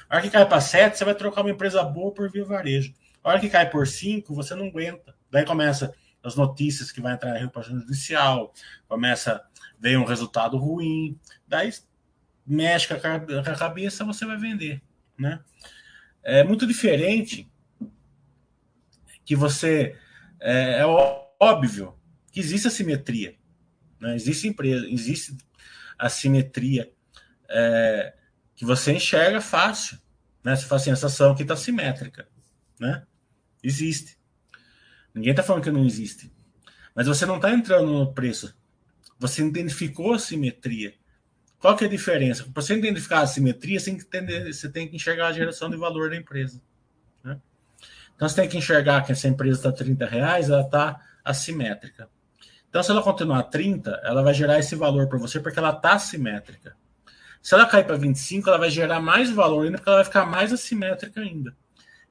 A 0.09 0.15
hora 0.15 0.23
que 0.23 0.29
cai 0.29 0.47
para 0.47 0.61
7, 0.61 0.97
você 0.97 1.03
vai 1.03 1.13
trocar 1.13 1.41
uma 1.41 1.51
empresa 1.51 1.83
boa 1.83 2.13
por 2.13 2.31
via 2.31 2.45
varejo. 2.45 2.93
A 3.21 3.31
hora 3.31 3.39
que 3.41 3.49
cai 3.49 3.69
por 3.69 3.85
5, 3.85 4.33
você 4.33 4.55
não 4.55 4.67
aguenta. 4.67 5.13
Daí 5.29 5.43
começa 5.43 5.93
as 6.23 6.35
notícias 6.35 6.91
que 6.91 7.01
vai 7.01 7.13
entrar 7.13 7.35
em 7.35 7.39
recuperação 7.39 7.79
judicial, 7.79 8.53
começa, 8.87 9.43
vem 9.79 9.97
um 9.97 10.05
resultado 10.05 10.57
ruim, 10.57 11.17
daí 11.47 11.71
mexe 12.45 12.87
com 12.87 12.93
a 12.95 13.55
cabeça, 13.55 14.03
você 14.03 14.25
vai 14.25 14.37
vender, 14.37 14.81
né? 15.17 15.39
É 16.23 16.43
muito 16.43 16.67
diferente 16.67 17.49
que 19.23 19.35
você 19.35 19.95
é, 20.39 20.79
é 20.79 20.85
óbvio 21.39 21.95
que 22.31 22.39
existe 22.39 22.67
assimetria, 22.67 23.35
né? 23.99 24.15
Existe 24.15 24.47
empresa, 24.47 24.87
existe 24.89 25.37
assimetria 25.97 26.91
é, 27.49 28.13
que 28.55 28.65
você 28.65 28.93
enxerga 28.93 29.39
fácil, 29.39 29.99
né? 30.43 30.55
Você 30.55 30.65
fala 30.65 30.81
assim, 30.81 30.91
essa 30.91 31.07
ação 31.07 31.31
aqui 31.31 31.43
está 31.43 31.55
simétrica, 31.55 32.27
né? 32.79 33.05
Existe. 33.63 34.18
Ninguém 35.13 35.31
está 35.31 35.43
falando 35.43 35.63
que 35.63 35.71
não 35.71 35.85
existe. 35.85 36.31
Mas 36.95 37.07
você 37.07 37.25
não 37.25 37.37
está 37.37 37.51
entrando 37.51 37.91
no 37.91 38.13
preço. 38.13 38.55
Você 39.17 39.43
identificou 39.45 40.13
a 40.13 40.19
simetria. 40.19 40.93
Qual 41.59 41.75
que 41.75 41.83
é 41.83 41.87
a 41.87 41.89
diferença? 41.89 42.43
Para 42.43 42.61
você 42.61 42.75
identificar 42.75 43.21
a 43.21 43.27
simetria, 43.27 43.79
você 43.79 43.91
tem 43.91 43.97
que, 43.97 44.05
entender, 44.05 44.53
você 44.53 44.69
tem 44.69 44.87
que 44.87 44.95
enxergar 44.95 45.27
a 45.27 45.33
geração 45.33 45.69
de 45.69 45.75
valor 45.75 46.09
da 46.09 46.15
empresa. 46.15 46.61
Né? 47.23 47.37
Então 48.15 48.29
você 48.29 48.35
tem 48.35 48.49
que 48.49 48.57
enxergar 48.57 49.03
que 49.03 49.11
essa 49.11 49.27
empresa 49.27 49.59
está 49.59 49.71
30 49.71 50.05
reais, 50.05 50.49
ela 50.49 50.61
está 50.61 51.01
assimétrica. 51.23 52.09
Então, 52.69 52.83
se 52.83 52.91
ela 52.91 53.01
continuar 53.01 53.43
30, 53.43 54.01
ela 54.03 54.21
vai 54.21 54.33
gerar 54.33 54.59
esse 54.59 54.75
valor 54.75 55.07
para 55.07 55.17
você 55.17 55.39
porque 55.39 55.57
ela 55.57 55.71
está 55.71 55.93
assimétrica. 55.93 56.77
Se 57.41 57.55
ela 57.55 57.65
cair 57.65 57.85
para 57.85 57.97
25, 57.97 58.47
ela 58.47 58.59
vai 58.59 58.69
gerar 58.69 58.99
mais 58.99 59.31
valor 59.31 59.65
ainda, 59.65 59.77
porque 59.77 59.89
ela 59.89 59.97
vai 59.97 60.05
ficar 60.05 60.25
mais 60.25 60.53
assimétrica 60.53 61.19
ainda. 61.19 61.55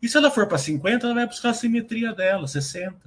E 0.01 0.09
se 0.09 0.17
ela 0.17 0.31
for 0.31 0.47
para 0.47 0.59
50, 0.59 1.07
ela 1.07 1.15
vai 1.15 1.27
buscar 1.27 1.51
a 1.51 1.55
simetria 1.55 2.13
dela, 2.13 2.47
60. 2.47 2.99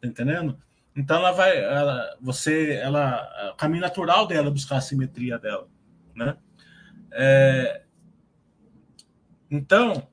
Tá 0.00 0.08
entendendo? 0.08 0.58
Então 0.94 1.18
ela 1.18 1.32
vai, 1.32 1.56
ela, 1.58 2.16
você, 2.20 2.72
ela, 2.74 3.52
o 3.52 3.56
caminho 3.56 3.82
natural 3.82 4.26
dela 4.26 4.48
é 4.48 4.50
buscar 4.50 4.78
a 4.78 4.80
simetria 4.80 5.38
dela, 5.38 5.68
né? 6.14 6.36
É, 7.12 7.82
então, 9.50 10.08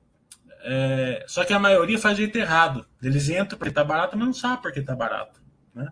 é, 0.62 1.26
só 1.28 1.43
que 1.43 1.54
a 1.54 1.60
maioria 1.60 1.97
faz 1.97 2.17
jeito 2.17 2.38
errado. 2.38 2.86
Eles 3.02 3.30
entram 3.30 3.58
porque 3.58 3.69
está 3.69 3.84
barato, 3.84 4.17
mas 4.17 4.26
não 4.26 4.34
sabem 4.34 4.62
porque 4.62 4.80
está 4.80 4.95
barato. 4.95 5.41
Né? 5.73 5.88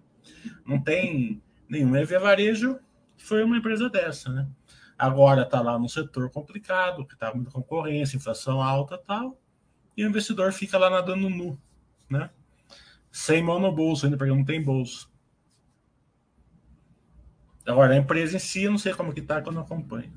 Não 0.66 0.82
tem 0.82 1.42
nenhum 1.70 1.96
EV 1.96 2.20
Varejo 2.20 2.80
foi 3.18 3.44
uma 3.44 3.58
empresa 3.58 3.90
dessa, 3.90 4.30
né? 4.30 4.48
Agora 4.98 5.44
está 5.44 5.62
lá 5.62 5.78
num 5.80 5.88
setor 5.88 6.30
complicado, 6.30 7.06
que 7.06 7.14
está 7.14 7.34
muita 7.34 7.52
concorrência, 7.52 8.18
inflação 8.18 8.62
alta 8.62 8.98
tal, 8.98 9.40
e 9.96 10.04
o 10.04 10.10
investidor 10.10 10.52
fica 10.54 10.78
lá 10.78 10.90
nadando 10.90 11.30
nu, 11.30 11.60
né? 12.10 12.30
Sem 13.12 13.44
mão 13.44 13.60
no 13.60 13.72
bolso, 13.72 14.06
ainda 14.06 14.18
porque 14.18 14.34
não 14.34 14.46
tem 14.46 14.62
bolso. 14.62 15.12
Agora, 17.66 17.94
a 17.94 17.98
empresa 17.98 18.38
em 18.38 18.40
si, 18.40 18.64
eu 18.64 18.72
não 18.72 18.78
sei 18.78 18.94
como 18.94 19.14
que 19.14 19.20
está 19.20 19.42
quando 19.42 19.58
eu 19.58 19.64
acompanho. 19.64 20.12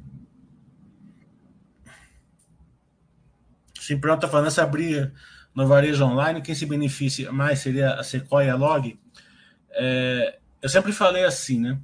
Se 3.79 3.97
pronto, 3.97 4.23
tá 4.23 4.29
falando 4.29 4.47
essa 4.47 4.67
briga 4.67 5.13
no 5.55 5.67
varejo 5.67 6.05
online, 6.05 6.41
quem 6.41 6.55
se 6.55 6.65
beneficia 6.65 7.31
mais 7.31 7.59
seria 7.59 7.95
a 7.95 8.03
Sequoia 8.03 8.57
Log. 8.57 8.99
É, 9.71 10.39
eu 10.63 10.69
sempre 10.69 10.93
falei 10.93 11.25
assim, 11.25 11.61
né? 11.61 11.79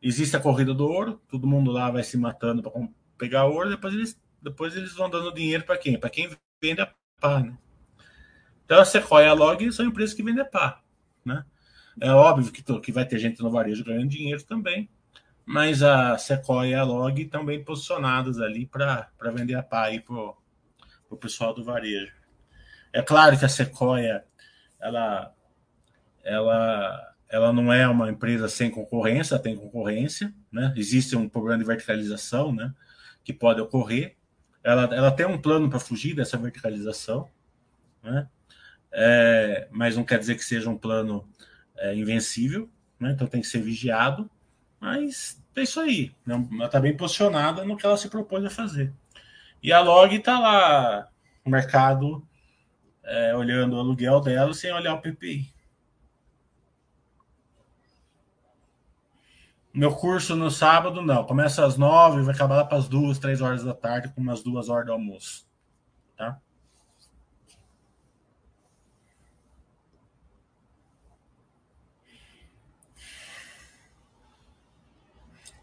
Existe 0.00 0.36
a 0.36 0.40
corrida 0.40 0.72
do 0.72 0.86
ouro, 0.86 1.20
todo 1.28 1.46
mundo 1.46 1.72
lá 1.72 1.90
vai 1.90 2.04
se 2.04 2.16
matando 2.16 2.62
para 2.62 2.72
pegar 3.16 3.46
ouro, 3.46 3.68
depois 3.68 3.92
eles, 3.92 4.20
depois 4.40 4.76
eles 4.76 4.94
vão 4.94 5.10
dando 5.10 5.34
dinheiro 5.34 5.64
para 5.64 5.76
quem? 5.76 5.98
Para 5.98 6.08
quem 6.08 6.30
vende 6.60 6.80
a 6.80 6.92
pá, 7.20 7.40
né? 7.40 7.56
Então 8.64 8.80
a 8.80 8.84
Sequoia 8.84 9.32
Log 9.32 9.72
são 9.72 9.86
empresas 9.86 10.14
que 10.14 10.22
vendem 10.22 10.42
a 10.42 10.44
pá, 10.44 10.80
né? 11.24 11.44
É 12.00 12.10
óbvio 12.10 12.52
que, 12.52 12.62
que 12.80 12.92
vai 12.92 13.04
ter 13.04 13.18
gente 13.18 13.42
no 13.42 13.50
varejo 13.50 13.84
ganhando 13.84 14.08
dinheiro 14.08 14.42
também, 14.44 14.88
mas 15.44 15.82
a 15.82 16.16
Sequoia 16.18 16.70
e 16.70 16.74
a 16.74 16.84
Log 16.84 17.24
também 17.26 17.64
posicionadas 17.64 18.38
ali 18.40 18.66
para 18.66 19.10
vender 19.34 19.54
a 19.54 19.62
pá 19.62 19.88
para 20.04 20.14
o 21.10 21.16
pessoal 21.16 21.54
do 21.54 21.64
varejo. 21.64 22.12
É 22.92 23.02
claro 23.02 23.38
que 23.38 23.44
a 23.44 23.48
Sequoia 23.48 24.24
ela, 24.80 25.34
ela 26.22 27.08
ela 27.28 27.52
não 27.52 27.72
é 27.72 27.86
uma 27.86 28.10
empresa 28.10 28.48
sem 28.48 28.70
concorrência, 28.70 29.38
tem 29.38 29.54
concorrência, 29.54 30.34
né? 30.50 30.72
Existe 30.76 31.14
um 31.14 31.28
problema 31.28 31.58
de 31.58 31.64
verticalização, 31.64 32.52
né? 32.52 32.74
Que 33.22 33.32
pode 33.32 33.60
ocorrer. 33.60 34.16
Ela, 34.62 34.84
ela 34.94 35.10
tem 35.10 35.26
um 35.26 35.40
plano 35.40 35.68
para 35.68 35.78
fugir 35.78 36.14
dessa 36.14 36.36
verticalização, 36.36 37.28
né? 38.02 38.28
É, 38.90 39.68
mas 39.70 39.96
não 39.96 40.04
quer 40.04 40.18
dizer 40.18 40.34
que 40.34 40.44
seja 40.44 40.70
um 40.70 40.76
plano 40.76 41.28
é, 41.76 41.94
invencível, 41.94 42.68
né? 42.98 43.12
Então 43.12 43.26
tem 43.26 43.40
que 43.40 43.46
ser 43.46 43.60
vigiado. 43.60 44.30
Mas 44.80 45.42
é 45.56 45.62
isso 45.62 45.80
aí. 45.80 46.12
Né? 46.24 46.46
Ela 46.52 46.66
está 46.66 46.80
bem 46.80 46.96
posicionada 46.96 47.64
no 47.64 47.76
que 47.76 47.84
ela 47.84 47.96
se 47.96 48.08
propôs 48.08 48.44
a 48.44 48.50
fazer. 48.50 48.92
E 49.62 49.72
a 49.72 49.80
Log 49.80 50.14
está 50.14 50.38
lá, 50.38 51.08
o 51.44 51.50
mercado 51.50 52.26
é, 53.02 53.34
olhando 53.34 53.74
o 53.74 53.80
aluguel 53.80 54.20
dela 54.20 54.54
sem 54.54 54.72
olhar 54.72 54.94
o 54.94 55.00
PPI. 55.00 55.52
Meu 59.78 59.94
curso 59.94 60.34
no 60.34 60.50
sábado, 60.50 61.00
não. 61.02 61.22
Começa 61.22 61.64
às 61.64 61.76
nove, 61.76 62.22
vai 62.22 62.34
acabar 62.34 62.56
lá 62.56 62.64
para 62.64 62.78
as 62.78 62.88
duas, 62.88 63.16
três 63.16 63.40
horas 63.40 63.62
da 63.62 63.72
tarde, 63.72 64.08
com 64.08 64.20
umas 64.20 64.42
duas 64.42 64.68
horas 64.68 64.86
do 64.86 64.92
almoço. 64.92 65.46
Tá? 66.16 66.40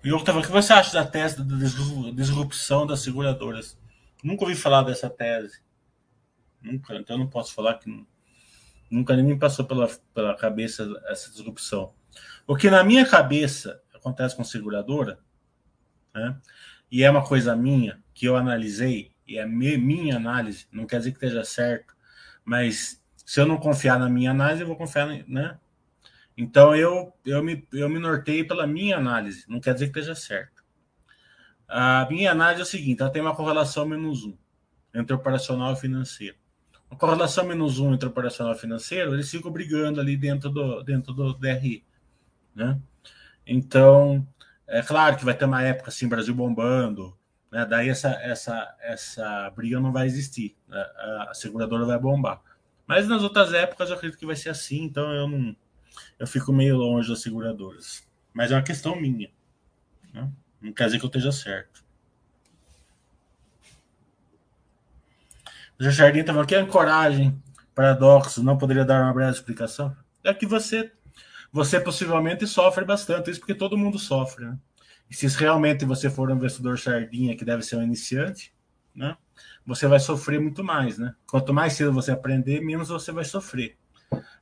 E 0.01 0.07
eu 0.07 0.23
tava, 0.23 0.39
o 0.39 0.41
que 0.41 0.49
você 0.49 0.71
acha 0.71 0.93
da 0.93 1.05
tese 1.05 1.43
da 1.43 2.11
disrupção 2.13 2.87
das 2.87 3.01
seguradoras? 3.01 3.77
Nunca 4.23 4.45
ouvi 4.45 4.55
falar 4.55 4.83
dessa 4.83 5.09
tese. 5.09 5.61
Nunca, 6.61 6.95
então 6.95 7.17
não 7.17 7.27
posso 7.27 7.53
falar 7.53 7.79
que 7.79 8.07
nunca 8.89 9.13
nem 9.13 9.25
me 9.25 9.37
passou 9.37 9.65
pela, 9.65 9.89
pela 10.13 10.37
cabeça 10.37 10.87
essa 11.07 11.29
disrupção. 11.29 11.93
O 12.47 12.55
que 12.55 12.69
na 12.69 12.81
minha 12.81 13.05
cabeça 13.05 13.83
acontece 14.05 14.35
com 14.35 14.43
seguradora, 14.43 15.19
né? 16.13 16.37
e 16.91 17.03
é 17.03 17.09
uma 17.09 17.25
coisa 17.25 17.55
minha 17.55 17.99
que 18.13 18.27
eu 18.27 18.37
analisei, 18.37 19.11
e 19.27 19.39
é 19.39 19.45
minha 19.45 20.15
análise, 20.15 20.67
não 20.71 20.85
quer 20.85 20.99
dizer 20.99 21.11
que 21.11 21.17
esteja 21.17 21.43
certo, 21.43 21.95
mas 22.43 23.01
se 23.25 23.41
eu 23.41 23.47
não 23.47 23.57
confiar 23.57 23.97
na 23.97 24.07
minha 24.07 24.29
análise, 24.29 24.61
eu 24.61 24.67
vou 24.67 24.75
confiar, 24.75 25.07
né? 25.27 25.57
Então 26.37 26.75
eu, 26.75 27.11
eu, 27.25 27.41
me, 27.43 27.67
eu 27.73 27.89
me 27.89 27.97
nortei 27.97 28.43
pela 28.43 28.67
minha 28.67 28.97
análise, 28.97 29.45
não 29.47 29.59
quer 29.59 29.73
dizer 29.73 29.85
que 29.85 29.97
esteja 29.97 30.13
certo. 30.13 30.63
A 31.67 32.05
minha 32.07 32.31
análise 32.31 32.59
é 32.59 32.63
o 32.63 32.67
seguinte: 32.67 33.01
ela 33.01 33.09
tem 33.09 33.21
uma 33.21 33.35
correlação 33.35 33.85
menos 33.87 34.23
um 34.23 34.37
entre 34.93 35.15
operacional 35.15 35.73
e 35.73 35.77
financeiro. 35.77 36.35
A 36.91 36.95
correlação 36.95 37.45
menos 37.45 37.79
um 37.79 37.93
entre 37.93 38.07
operacional 38.07 38.53
e 38.53 38.59
financeiro, 38.59 39.13
eles 39.13 39.31
ficam 39.31 39.51
brigando 39.51 39.99
ali 39.99 40.15
dentro 40.15 40.49
do, 40.49 40.83
dentro 40.83 41.13
do 41.13 41.33
DRI. 41.33 41.83
Né? 42.53 42.79
Então, 43.45 44.27
é 44.67 44.81
claro 44.81 45.17
que 45.17 45.25
vai 45.25 45.35
ter 45.35 45.45
uma 45.45 45.61
época 45.61 45.89
assim, 45.89 46.07
Brasil 46.07 46.33
bombando, 46.33 47.15
né? 47.51 47.65
daí 47.65 47.89
essa, 47.89 48.09
essa, 48.21 48.75
essa 48.81 49.49
briga 49.55 49.79
não 49.79 49.91
vai 49.91 50.07
existir, 50.07 50.55
né? 50.67 50.81
a 51.29 51.33
seguradora 51.33 51.85
vai 51.85 51.99
bombar. 51.99 52.41
Mas 52.87 53.07
nas 53.07 53.23
outras 53.23 53.53
épocas 53.53 53.89
eu 53.89 53.95
acredito 53.95 54.19
que 54.19 54.25
vai 54.25 54.35
ser 54.35 54.49
assim, 54.49 54.83
então 54.83 55.11
eu 55.13 55.27
não 55.27 55.55
eu 56.19 56.27
fico 56.27 56.51
meio 56.51 56.75
longe 56.75 57.09
das 57.09 57.21
seguradoras. 57.21 58.05
Mas 58.33 58.51
é 58.51 58.55
uma 58.55 58.61
questão 58.61 58.95
minha. 58.95 59.29
Né? 60.13 60.29
Não 60.61 60.73
quer 60.73 60.85
dizer 60.85 60.99
que 60.99 61.05
eu 61.05 61.07
esteja 61.07 61.31
certo. 61.31 61.83
O 65.79 65.83
Jardim 65.83 66.19
estava 66.19 66.41
aqui, 66.41 66.55
ancoragem, 66.55 67.41
paradoxo, 67.73 68.43
não 68.43 68.57
poderia 68.57 68.85
dar 68.85 69.03
uma 69.03 69.13
breve 69.13 69.31
explicação? 69.31 69.95
É 70.23 70.33
que 70.33 70.45
você 70.45 70.91
você 71.55 71.79
possivelmente 71.79 72.45
sofre 72.45 72.83
bastante, 72.83 73.31
isso 73.31 73.39
porque 73.39 73.55
todo 73.55 73.77
mundo 73.77 73.97
sofre, 73.97 74.43
né? 74.43 74.59
E 75.09 75.15
se 75.15 75.25
realmente 75.27 75.85
você 75.85 76.09
for 76.09 76.29
um 76.29 76.35
investidor 76.35 76.77
sardinha, 76.77 77.33
que 77.33 77.45
deve 77.45 77.63
ser 77.63 77.77
um 77.77 77.81
iniciante, 77.81 78.53
né? 78.93 79.15
Você 79.65 79.87
vai 79.87 80.01
sofrer 80.01 80.37
muito 80.37 80.65
mais, 80.65 80.97
né? 80.97 81.15
Quanto 81.25 81.53
mais 81.53 81.71
cedo 81.71 81.93
você 81.93 82.11
aprender, 82.11 82.59
menos 82.59 82.89
você 82.89 83.09
vai 83.09 83.23
sofrer. 83.23 83.77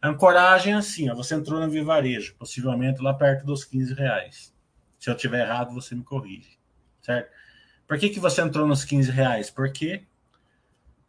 A 0.02 0.10
ancoragem 0.10 0.74
é 0.74 0.76
assim, 0.76 1.08
ó, 1.08 1.14
você 1.14 1.36
entrou 1.36 1.60
no 1.60 1.70
vivarejo, 1.70 2.34
possivelmente 2.36 3.00
lá 3.00 3.14
perto 3.14 3.46
dos 3.46 3.64
15 3.64 3.94
reais. 3.94 4.52
Se 4.98 5.08
eu 5.08 5.16
tiver 5.16 5.42
errado, 5.42 5.72
você 5.72 5.94
me 5.94 6.04
corrige, 6.04 6.58
certo? 7.00 7.30
Por 7.88 8.00
que, 8.00 8.10
que 8.10 8.20
você 8.20 8.42
entrou 8.42 8.68
nos 8.68 8.84
15 8.84 9.12
reais? 9.12 9.52
Porque 9.52 10.08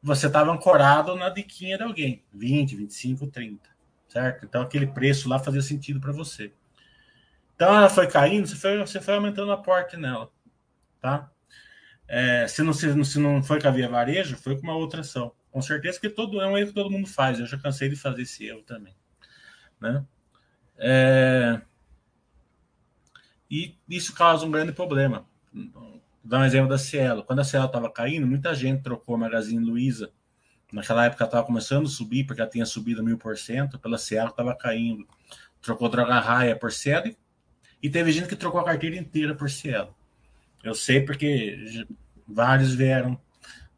você 0.02 0.26
estava 0.26 0.52
ancorado 0.52 1.16
na 1.16 1.30
diquinha 1.30 1.78
de 1.78 1.82
alguém, 1.82 2.22
20, 2.30 2.76
25, 2.76 3.26
30 3.28 3.73
certo? 4.14 4.44
Então 4.44 4.62
aquele 4.62 4.86
preço 4.86 5.28
lá 5.28 5.40
fazia 5.40 5.60
sentido 5.60 6.00
para 6.00 6.12
você. 6.12 6.52
Então 7.56 7.74
ela 7.74 7.90
foi 7.90 8.06
caindo, 8.06 8.46
você 8.46 8.54
foi, 8.54 8.78
você 8.78 9.00
foi 9.00 9.14
aumentando 9.14 9.50
a 9.50 9.56
porta 9.56 9.96
nela, 9.96 10.30
tá? 11.00 11.30
É, 12.06 12.46
se, 12.46 12.62
não, 12.62 12.72
se, 12.72 13.04
se 13.04 13.18
não 13.18 13.42
foi 13.42 13.60
com 13.60 13.66
a 13.66 13.70
Via 13.72 13.88
Varejo, 13.88 14.36
foi 14.36 14.56
com 14.56 14.62
uma 14.62 14.76
outra 14.76 15.00
ação. 15.00 15.32
Com 15.50 15.60
certeza 15.60 16.00
que 16.00 16.08
todo, 16.08 16.40
é 16.40 16.46
um 16.46 16.56
erro 16.56 16.68
que 16.68 16.74
todo 16.74 16.90
mundo 16.90 17.08
faz. 17.08 17.40
Eu 17.40 17.46
já 17.46 17.58
cansei 17.58 17.88
de 17.88 17.96
fazer 17.96 18.22
esse 18.22 18.46
erro 18.46 18.62
também. 18.62 18.94
Né? 19.80 20.04
É, 20.76 21.60
e 23.50 23.76
isso 23.88 24.14
causa 24.14 24.46
um 24.46 24.50
grande 24.50 24.72
problema. 24.72 25.26
Vou 25.52 26.00
dar 26.22 26.40
um 26.40 26.44
exemplo 26.44 26.68
da 26.68 26.78
Cielo. 26.78 27.24
Quando 27.24 27.40
a 27.40 27.44
Cielo 27.44 27.66
estava 27.66 27.90
caindo, 27.90 28.26
muita 28.26 28.54
gente 28.54 28.82
trocou 28.82 29.16
a 29.16 29.18
Magazine 29.18 29.64
Luiza 29.64 30.12
Naquela 30.74 31.06
época 31.06 31.24
estava 31.24 31.46
começando 31.46 31.86
a 31.86 31.88
subir, 31.88 32.24
porque 32.24 32.40
ela 32.40 32.50
tinha 32.50 32.66
subido 32.66 33.00
mil 33.00 33.16
por 33.16 33.38
cento, 33.38 33.78
pela 33.78 33.96
Cielo 33.96 34.30
estava 34.30 34.56
caindo. 34.56 35.06
Trocou 35.62 35.88
droga 35.88 36.18
raia 36.18 36.56
por 36.56 36.72
Cielo 36.72 37.14
e 37.80 37.88
teve 37.88 38.10
gente 38.10 38.26
que 38.26 38.34
trocou 38.34 38.60
a 38.60 38.64
carteira 38.64 38.96
inteira 38.96 39.36
por 39.36 39.48
Cielo. 39.48 39.94
Eu 40.64 40.74
sei 40.74 41.00
porque 41.00 41.86
vários 42.26 42.74
vieram 42.74 43.16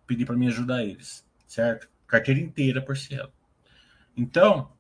pedir 0.07 0.25
para 0.25 0.37
me 0.37 0.47
ajudar 0.47 0.83
eles, 0.85 1.23
certo? 1.47 1.87
Carteira 2.07 2.41
inteira 2.41 2.81
por 2.81 2.97
Cielo. 2.97 3.31
Então, 4.17 4.73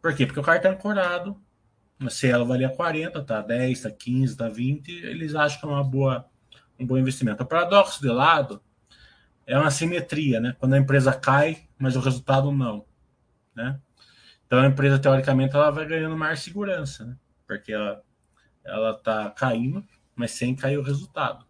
por 0.00 0.14
quê? 0.14 0.24
Porque 0.24 0.40
o 0.40 0.42
cartão 0.42 0.70
é 0.70 0.74
ancorado, 0.74 1.38
a 2.00 2.08
Cielo 2.08 2.46
valia 2.46 2.70
40, 2.70 3.22
tá 3.24 3.42
10, 3.42 3.82
tá 3.82 3.90
15, 3.90 4.36
tá 4.38 4.48
20, 4.48 4.90
eles 5.04 5.34
acham 5.34 5.60
que 5.60 5.66
é 5.66 5.68
uma 5.68 5.84
boa, 5.84 6.26
um 6.80 6.86
bom 6.86 6.96
investimento. 6.96 7.42
O 7.42 7.46
paradoxo 7.46 8.00
de 8.00 8.08
lado 8.08 8.62
é 9.48 9.58
uma 9.58 9.70
simetria, 9.70 10.40
né? 10.40 10.54
Quando 10.58 10.74
a 10.74 10.78
empresa 10.78 11.12
cai, 11.12 11.66
mas 11.78 11.96
o 11.96 12.00
resultado 12.00 12.52
não, 12.52 12.84
né? 13.56 13.80
Então 14.46 14.60
a 14.60 14.66
empresa 14.66 14.98
teoricamente 14.98 15.56
ela 15.56 15.70
vai 15.70 15.86
ganhando 15.86 16.16
mais 16.16 16.40
segurança, 16.40 17.04
né? 17.06 17.16
Porque 17.46 17.72
ela 17.72 18.04
ela 18.62 18.92
tá 18.92 19.30
caindo, 19.30 19.82
mas 20.14 20.32
sem 20.32 20.54
cair 20.54 20.76
o 20.76 20.82
resultado, 20.82 21.46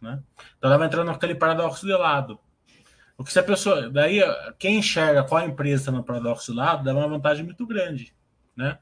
né? 0.00 0.22
Então 0.56 0.70
ela 0.70 0.78
vai 0.78 0.86
entrando 0.86 1.08
naquele 1.08 1.34
paradoxo 1.34 1.86
de 1.86 1.92
lado. 1.92 2.40
O 3.18 3.22
que 3.22 3.30
se 3.30 3.38
a 3.38 3.42
pessoa, 3.42 3.90
daí 3.90 4.20
quem 4.58 4.78
enxerga 4.78 5.22
qual 5.22 5.46
empresa 5.46 5.82
está 5.82 5.92
no 5.92 6.02
paradoxo 6.02 6.50
de 6.50 6.58
lado, 6.58 6.82
dá 6.82 6.94
uma 6.94 7.06
vantagem 7.06 7.44
muito 7.44 7.66
grande, 7.66 8.14
né? 8.56 8.78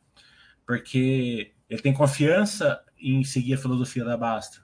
Porque 0.64 1.52
ele 1.68 1.82
tem 1.82 1.92
confiança 1.92 2.80
em 2.96 3.24
seguir 3.24 3.54
a 3.54 3.58
filosofia 3.58 4.04
da 4.04 4.16
Basta, 4.16 4.60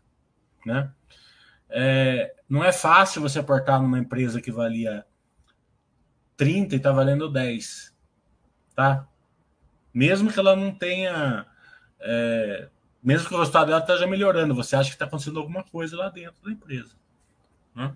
né? 0.64 0.92
É, 1.68 2.34
não 2.48 2.64
é 2.64 2.72
fácil 2.72 3.20
você 3.20 3.38
aportar 3.38 3.80
numa 3.80 3.98
empresa 3.98 4.40
que 4.40 4.50
valia 4.50 5.04
30 6.36 6.74
e 6.74 6.78
está 6.78 6.92
valendo 6.92 7.28
10. 7.28 7.94
Tá? 8.74 9.06
Mesmo 9.92 10.32
que 10.32 10.38
ela 10.38 10.54
não 10.54 10.72
tenha. 10.72 11.46
É, 12.00 12.68
mesmo 13.02 13.28
que 13.28 13.34
o 13.34 13.38
resultado 13.38 13.68
dela 13.68 13.80
esteja 13.80 14.06
melhorando, 14.06 14.54
você 14.54 14.76
acha 14.76 14.90
que 14.90 14.94
está 14.94 15.06
acontecendo 15.06 15.38
alguma 15.38 15.64
coisa 15.64 15.96
lá 15.96 16.08
dentro 16.08 16.42
da 16.44 16.50
empresa. 16.50 16.94
Né? 17.74 17.94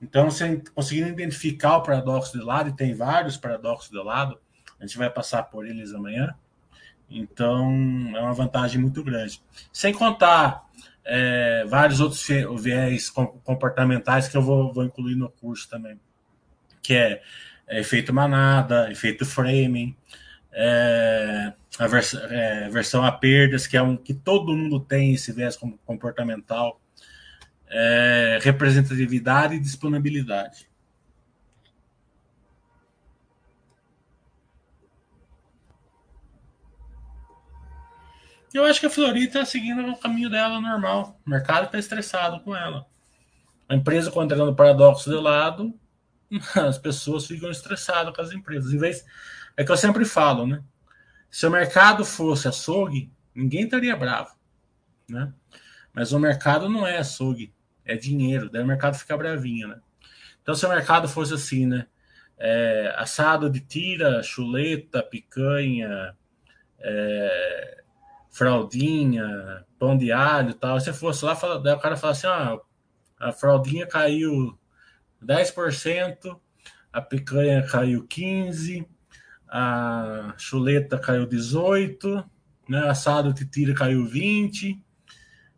Então, 0.00 0.30
você 0.30 0.62
conseguindo 0.74 1.08
identificar 1.08 1.78
o 1.78 1.82
paradoxo 1.82 2.38
de 2.38 2.44
lado, 2.44 2.70
e 2.70 2.72
tem 2.72 2.94
vários 2.94 3.36
paradoxos 3.36 3.90
de 3.90 3.98
lado, 3.98 4.38
a 4.78 4.86
gente 4.86 4.96
vai 4.96 5.10
passar 5.10 5.42
por 5.44 5.66
eles 5.66 5.92
amanhã. 5.92 6.34
Então, 7.10 7.66
é 8.14 8.20
uma 8.20 8.32
vantagem 8.32 8.80
muito 8.80 9.02
grande. 9.02 9.42
Sem 9.72 9.92
contar 9.92 10.64
é, 11.10 11.64
vários 11.66 12.00
outros 12.00 12.26
viés 12.60 13.08
comportamentais 13.08 14.28
que 14.28 14.36
eu 14.36 14.42
vou, 14.42 14.72
vou, 14.74 14.84
incluir 14.84 15.16
no 15.16 15.30
curso 15.30 15.68
também, 15.68 15.98
que 16.82 16.94
é, 16.94 17.22
é 17.66 17.80
efeito 17.80 18.12
manada, 18.12 18.92
efeito 18.92 19.24
framing, 19.24 19.96
é, 20.52 21.54
a 21.78 21.86
vers 21.86 22.12
é, 22.12 22.68
versão 22.68 23.02
a 23.02 23.10
perdas, 23.10 23.66
que 23.66 23.76
é 23.76 23.82
um 23.82 23.96
que 23.96 24.12
todo 24.12 24.54
mundo 24.54 24.78
tem 24.78 25.14
esse 25.14 25.32
viés 25.32 25.58
comportamental, 25.86 26.78
é, 27.70 28.38
representatividade 28.42 29.54
e 29.54 29.60
disponibilidade. 29.60 30.67
Eu 38.52 38.64
acho 38.64 38.80
que 38.80 38.86
a 38.86 38.90
Florida 38.90 39.26
está 39.26 39.44
seguindo 39.44 39.86
o 39.90 39.96
caminho 39.96 40.30
dela 40.30 40.60
normal. 40.60 41.20
O 41.26 41.30
mercado 41.30 41.66
está 41.66 41.78
estressado 41.78 42.40
com 42.40 42.56
ela. 42.56 42.86
A 43.68 43.74
empresa, 43.74 44.10
entra 44.22 44.36
no 44.36 44.56
paradoxo 44.56 45.10
de 45.10 45.16
lado, 45.16 45.78
as 46.56 46.78
pessoas 46.78 47.26
ficam 47.26 47.50
estressadas 47.50 48.14
com 48.14 48.22
as 48.22 48.32
empresas. 48.32 48.72
Em 48.72 48.78
vez, 48.78 49.04
é 49.56 49.64
que 49.64 49.70
eu 49.70 49.76
sempre 49.76 50.04
falo, 50.04 50.46
né? 50.46 50.62
Se 51.30 51.46
o 51.46 51.50
mercado 51.50 52.04
fosse 52.04 52.48
açougue, 52.48 53.12
ninguém 53.34 53.64
estaria 53.64 53.94
bravo, 53.94 54.34
né? 55.08 55.32
Mas 55.92 56.12
o 56.12 56.18
mercado 56.18 56.68
não 56.68 56.86
é 56.86 56.96
açougue, 56.98 57.52
é 57.84 57.96
dinheiro. 57.96 58.48
Daí 58.48 58.62
o 58.62 58.66
mercado 58.66 58.96
fica 58.96 59.16
bravinho, 59.16 59.68
né? 59.68 59.80
Então, 60.40 60.54
se 60.54 60.64
o 60.64 60.68
mercado 60.70 61.06
fosse 61.06 61.34
assim, 61.34 61.66
né? 61.66 61.86
É, 62.38 62.94
assado 62.96 63.50
de 63.50 63.60
tira, 63.60 64.22
chuleta, 64.22 65.02
picanha, 65.02 66.16
é, 66.78 67.82
fraldinha, 68.38 69.66
pão 69.80 69.96
de 69.96 70.12
alho 70.12 70.54
tal. 70.54 70.78
Se 70.78 70.92
fosse 70.92 71.24
lá, 71.24 71.34
fala, 71.34 71.58
o 71.58 71.80
cara 71.80 71.96
fala 71.96 72.12
assim: 72.12 72.28
ah, 72.28 72.58
a 73.18 73.32
fraldinha 73.32 73.84
caiu 73.84 74.56
10%, 75.22 76.38
a 76.92 77.02
picanha 77.02 77.66
caiu 77.66 78.06
15%, 78.06 78.86
a 79.48 80.34
chuleta 80.38 80.98
caiu 80.98 81.26
18%, 81.26 82.24
né, 82.68 82.88
assado 82.88 83.32
de 83.32 83.44
tira 83.44 83.74
caiu 83.74 84.04
20% 84.04 84.80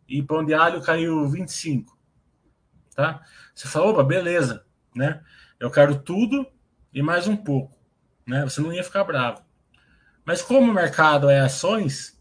e 0.07 0.23
pão 0.23 0.43
de 0.43 0.53
alho 0.53 0.81
caiu 0.81 1.29
25%. 1.29 1.85
Tá? 2.95 3.21
Você 3.53 3.67
fala, 3.67 3.91
opa, 3.91 4.03
beleza, 4.03 4.65
né? 4.95 5.21
Eu 5.59 5.69
quero 5.69 5.99
tudo 5.99 6.45
e 6.93 7.01
mais 7.01 7.27
um 7.27 7.37
pouco. 7.37 7.77
Né? 8.25 8.43
Você 8.43 8.59
não 8.59 8.73
ia 8.73 8.83
ficar 8.83 9.03
bravo. 9.03 9.41
Mas 10.25 10.41
como 10.41 10.69
o 10.69 10.73
mercado 10.73 11.29
é 11.29 11.39
ações, 11.39 12.20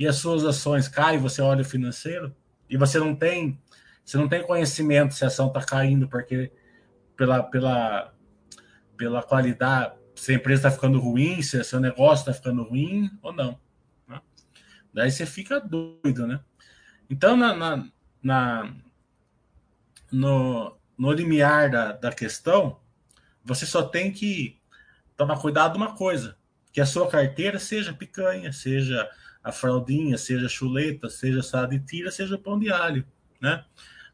e 0.00 0.08
as 0.08 0.16
suas 0.16 0.46
ações 0.46 0.88
caem, 0.88 1.18
você 1.18 1.42
olha 1.42 1.60
o 1.60 1.64
financeiro 1.64 2.34
e 2.70 2.76
você 2.78 2.98
não 2.98 3.14
tem, 3.14 3.60
você 4.02 4.16
não 4.16 4.30
tem 4.30 4.42
conhecimento 4.42 5.12
se 5.12 5.22
a 5.24 5.26
ação 5.26 5.48
está 5.48 5.62
caindo 5.62 6.08
porque 6.08 6.50
pela, 7.14 7.42
pela, 7.42 8.14
pela 8.96 9.22
qualidade, 9.22 9.92
se 10.14 10.32
a 10.32 10.36
empresa 10.36 10.68
está 10.68 10.70
ficando 10.70 10.98
ruim, 10.98 11.42
se 11.42 11.58
o 11.58 11.62
seu 11.62 11.78
negócio 11.78 12.22
está 12.22 12.32
ficando 12.32 12.62
ruim 12.62 13.10
ou 13.20 13.30
não. 13.30 13.60
Né? 14.08 14.22
Daí 14.94 15.10
você 15.10 15.26
fica 15.26 15.60
doido, 15.60 16.26
né? 16.26 16.40
Então, 17.10 17.36
na, 17.36 17.54
na, 17.54 17.86
na 18.22 18.74
no, 20.10 20.78
no 20.96 21.12
limiar 21.12 21.70
da, 21.70 21.92
da 21.92 22.10
questão, 22.10 22.80
você 23.44 23.66
só 23.66 23.82
tem 23.82 24.10
que 24.10 24.58
tomar 25.14 25.38
cuidado 25.40 25.72
de 25.72 25.76
uma 25.76 25.94
coisa, 25.94 26.38
que 26.72 26.80
a 26.80 26.86
sua 26.86 27.06
carteira 27.06 27.58
seja 27.58 27.92
picanha, 27.92 28.50
seja 28.50 29.06
a 29.42 29.50
fraldinha, 29.50 30.18
seja 30.18 30.48
chuleta, 30.48 31.08
seja 31.08 31.42
salada 31.42 31.78
de 31.78 31.84
tira, 31.84 32.10
seja 32.10 32.38
pão 32.38 32.58
de 32.58 32.70
alho, 32.70 33.06
né? 33.40 33.64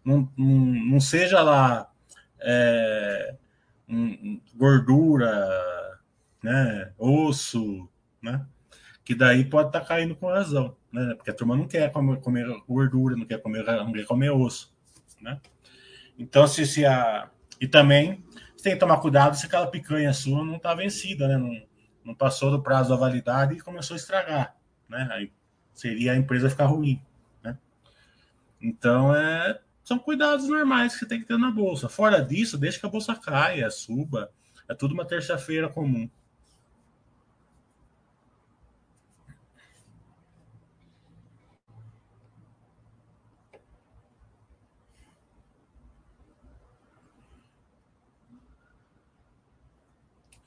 Não, 0.05 0.31
não, 0.37 0.49
não 0.49 1.01
seja 1.01 1.43
lá 1.43 1.91
é, 2.41 3.35
um, 3.89 4.41
gordura, 4.55 5.99
né? 6.43 6.93
Osso, 6.97 7.89
né? 8.23 8.47
Que 9.05 9.15
daí 9.15 9.45
pode 9.45 9.69
estar 9.69 9.81
tá 9.81 9.87
caindo 9.87 10.15
com 10.15 10.29
razão, 10.29 10.77
né? 10.93 11.15
Porque 11.17 11.31
a 11.31 11.35
turma 11.35 11.57
não 11.57 11.67
quer 11.67 11.91
comer, 11.91 12.21
comer 12.21 12.47
gordura, 12.69 13.17
não 13.17 13.27
quer 13.27 13.43
comer, 13.43 13.65
não 13.65 13.93
quer 13.93 14.07
comer 14.07 14.31
osso, 14.31 14.73
né? 15.21 15.41
Então, 16.19 16.47
se, 16.47 16.65
se 16.67 16.85
a. 16.85 17.29
E 17.61 17.67
também 17.67 18.25
você 18.57 18.65
tem 18.65 18.73
que 18.75 18.81
tomar 18.81 18.99
cuidado 18.99 19.37
se 19.37 19.47
aquela 19.47 19.67
picanha 19.67 20.13
sua 20.13 20.45
não 20.45 20.57
está 20.57 20.75
vencida, 20.75 21.27
né? 21.27 21.37
Não, 21.37 21.63
não 22.05 22.15
passou 22.15 22.51
do 22.51 22.63
prazo 22.63 22.91
da 22.91 22.97
validade 22.97 23.55
e 23.55 23.61
começou 23.61 23.95
a 23.95 23.99
estragar 23.99 24.56
né? 24.89 25.09
Aí 25.11 25.33
seria 25.75 26.13
a 26.13 26.17
empresa 26.17 26.51
ficar 26.51 26.67
ruim, 26.67 27.01
né? 27.43 27.57
Então, 28.61 29.15
é, 29.15 29.61
são 29.85 29.99
cuidados 29.99 30.49
normais 30.49 30.95
que 30.95 31.01
você 31.01 31.07
tem 31.07 31.21
que 31.21 31.27
ter 31.27 31.39
na 31.39 31.51
bolsa. 31.51 31.89
Fora 31.89 32.21
disso, 32.21 32.59
deixa 32.59 32.81
que 32.81 32.87
a 32.87 32.91
bolsa 32.91 33.15
caia, 33.15 33.71
suba. 33.71 34.31
É 34.69 34.75
tudo 34.75 34.95
uma 34.95 35.05
terça-feira 35.05 35.69
comum. 35.69 36.11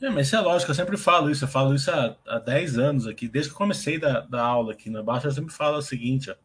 É, 0.02 0.10
mas 0.10 0.28
isso 0.28 0.36
é 0.36 0.40
lógico, 0.40 0.72
eu 0.72 0.76
sempre 0.76 0.98
falo 0.98 1.30
isso, 1.30 1.44
eu 1.44 1.48
falo 1.48 1.76
isso 1.76 1.92
há, 1.92 2.16
há 2.26 2.40
10 2.40 2.78
anos 2.78 3.08
aqui, 3.08 3.28
desde 3.28 3.52
que 3.52 3.58
comecei 3.58 4.00
da, 4.00 4.22
da 4.22 4.42
aula 4.42 4.72
aqui 4.72 4.90
na 4.90 5.04
Baixa, 5.04 5.28
eu 5.28 5.32
sempre 5.32 5.54
falo 5.54 5.78
o 5.78 5.82
seguinte, 5.82 6.32
ó, 6.32 6.36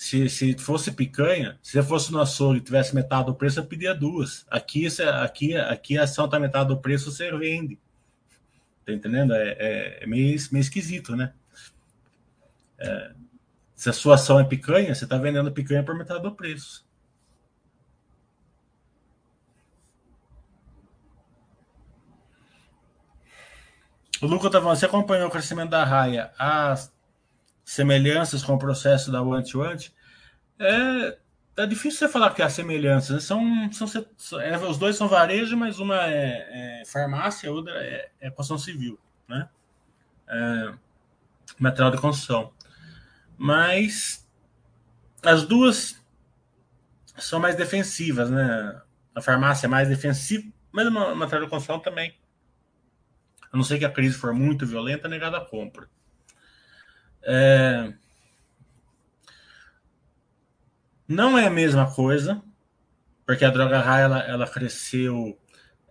se, 0.00 0.30
se 0.30 0.56
fosse 0.56 0.90
picanha, 0.92 1.58
se 1.62 1.72
você 1.72 1.82
fosse 1.82 2.10
no 2.10 2.20
açougue 2.20 2.58
e 2.58 2.62
tivesse 2.62 2.94
metade 2.94 3.26
do 3.26 3.34
preço, 3.34 3.60
eu 3.60 3.66
pedia 3.66 3.94
duas. 3.94 4.46
Aqui, 4.50 4.86
aqui, 5.22 5.54
aqui 5.54 5.98
a 5.98 6.04
ação 6.04 6.26
tá 6.26 6.40
metade 6.40 6.68
do 6.68 6.78
preço, 6.78 7.12
você 7.12 7.30
vende. 7.36 7.78
Tá 8.86 8.94
entendendo? 8.94 9.34
É, 9.34 9.50
é, 9.58 10.04
é 10.04 10.06
meio, 10.06 10.38
meio 10.50 10.62
esquisito, 10.62 11.14
né? 11.14 11.34
É, 12.78 13.12
se 13.74 13.90
a 13.90 13.92
sua 13.92 14.14
ação 14.14 14.40
é 14.40 14.44
picanha, 14.44 14.94
você 14.94 15.04
está 15.04 15.18
vendendo 15.18 15.52
picanha 15.52 15.84
por 15.84 15.94
metade 15.94 16.22
do 16.22 16.32
preço. 16.32 16.82
O 24.22 24.26
Lucas 24.26 24.50
tá 24.50 24.60
você 24.60 24.84
acompanhou 24.84 25.28
o 25.28 25.30
crescimento 25.30 25.70
da 25.70 25.82
raia, 25.82 26.30
as 26.38 26.92
semelhanças 27.64 28.42
com 28.42 28.54
o 28.54 28.58
processo 28.58 29.10
da 29.10 29.22
Want 29.22 29.54
Want? 29.54 29.88
É, 30.58 31.18
é 31.56 31.66
difícil 31.66 32.00
você 32.00 32.08
falar 32.08 32.34
que 32.34 32.42
há 32.42 32.50
semelhanças. 32.50 33.10
Né? 33.10 33.20
São, 33.20 33.72
são, 34.18 34.40
é, 34.40 34.58
os 34.58 34.76
dois 34.76 34.96
são 34.96 35.08
varejo, 35.08 35.56
mas 35.56 35.78
uma 35.78 36.06
é, 36.06 36.80
é 36.80 36.84
farmácia, 36.84 37.48
a 37.48 37.52
outra 37.52 37.72
é, 37.82 38.10
é 38.20 38.30
construção 38.30 38.58
civil, 38.58 38.98
né? 39.26 39.48
É, 40.28 40.74
material 41.58 41.90
de 41.90 41.98
construção. 41.98 42.52
Mas 43.38 44.28
as 45.24 45.44
duas 45.44 45.98
são 47.16 47.40
mais 47.40 47.56
defensivas, 47.56 48.28
né? 48.28 48.82
A 49.14 49.22
farmácia 49.22 49.66
é 49.66 49.68
mais 49.68 49.88
defensiva, 49.88 50.46
mas 50.70 50.86
o 50.86 50.90
material 50.90 51.44
de 51.44 51.50
construção 51.50 51.80
também 51.80 52.19
a 53.52 53.56
não 53.56 53.64
ser 53.64 53.78
que 53.78 53.84
a 53.84 53.90
crise 53.90 54.16
for 54.16 54.32
muito 54.32 54.66
violenta, 54.66 55.08
negada 55.08 55.38
a 55.38 55.44
compra. 55.44 55.88
É... 57.22 57.92
Não 61.06 61.36
é 61.36 61.46
a 61.46 61.50
mesma 61.50 61.92
coisa, 61.92 62.40
porque 63.26 63.44
a 63.44 63.50
Droga 63.50 63.80
Raia 63.80 64.04
ela, 64.04 64.18
ela 64.20 64.46
cresceu 64.46 65.38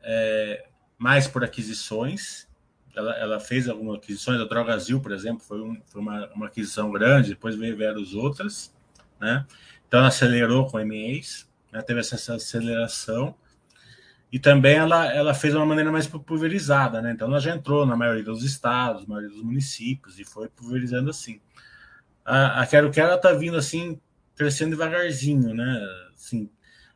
é, 0.01 0.65
mais 0.97 1.27
por 1.27 1.43
aquisições. 1.43 2.47
Ela, 2.95 3.15
ela, 3.17 3.39
fez 3.39 3.69
algumas 3.69 3.97
aquisições, 3.97 4.41
a 4.41 4.45
Drogazil, 4.45 4.99
por 4.99 5.11
exemplo, 5.11 5.41
foi, 5.41 5.61
um, 5.61 5.81
foi 5.85 6.01
uma, 6.01 6.27
uma, 6.33 6.47
aquisição 6.47 6.91
grande, 6.91 7.29
depois 7.29 7.55
veio 7.55 7.77
várias 7.77 8.13
outras, 8.13 8.73
né? 9.19 9.45
Então 9.87 9.99
ela 9.99 10.09
acelerou 10.09 10.67
com 10.67 10.83
MEs, 10.83 11.49
né? 11.71 11.81
teve 11.81 11.99
essa 11.99 12.35
aceleração. 12.35 13.35
E 14.31 14.37
também 14.37 14.75
ela, 14.75 15.11
ela 15.11 15.33
fez 15.33 15.53
de 15.53 15.59
uma 15.59 15.65
maneira 15.65 15.91
mais 15.91 16.05
pulverizada, 16.05 17.01
né? 17.01 17.11
Então 17.11 17.27
ela 17.27 17.39
já 17.39 17.55
entrou 17.55 17.85
na 17.85 17.95
maioria 17.95 18.23
dos 18.23 18.43
estados, 18.43 19.01
na 19.03 19.15
maioria 19.15 19.29
dos 19.35 19.43
municípios 19.43 20.19
e 20.19 20.23
foi 20.23 20.47
pulverizando 20.49 21.09
assim. 21.09 21.41
A, 22.23 22.61
a 22.61 22.67
Quero 22.67 22.91
Quero 22.91 23.15
está 23.15 23.31
vindo 23.33 23.57
assim, 23.57 23.99
crescendo 24.35 24.71
devagarzinho, 24.71 25.53
né? 25.53 25.81
Assim, 26.13 26.49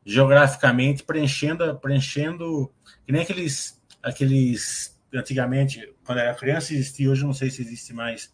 geograficamente 0.06 1.04
preenchendo, 1.04 1.76
preenchendo 1.80 2.72
que 3.06 3.12
nem 3.12 3.24
aqueles, 3.24 3.82
aqueles 4.02 5.00
antigamente, 5.14 5.92
quando 6.06 6.20
era 6.20 6.36
criança 6.36 6.74
existia, 6.74 7.10
hoje 7.10 7.24
não 7.24 7.34
sei 7.34 7.50
se 7.50 7.62
existe 7.62 7.94
mais, 7.94 8.34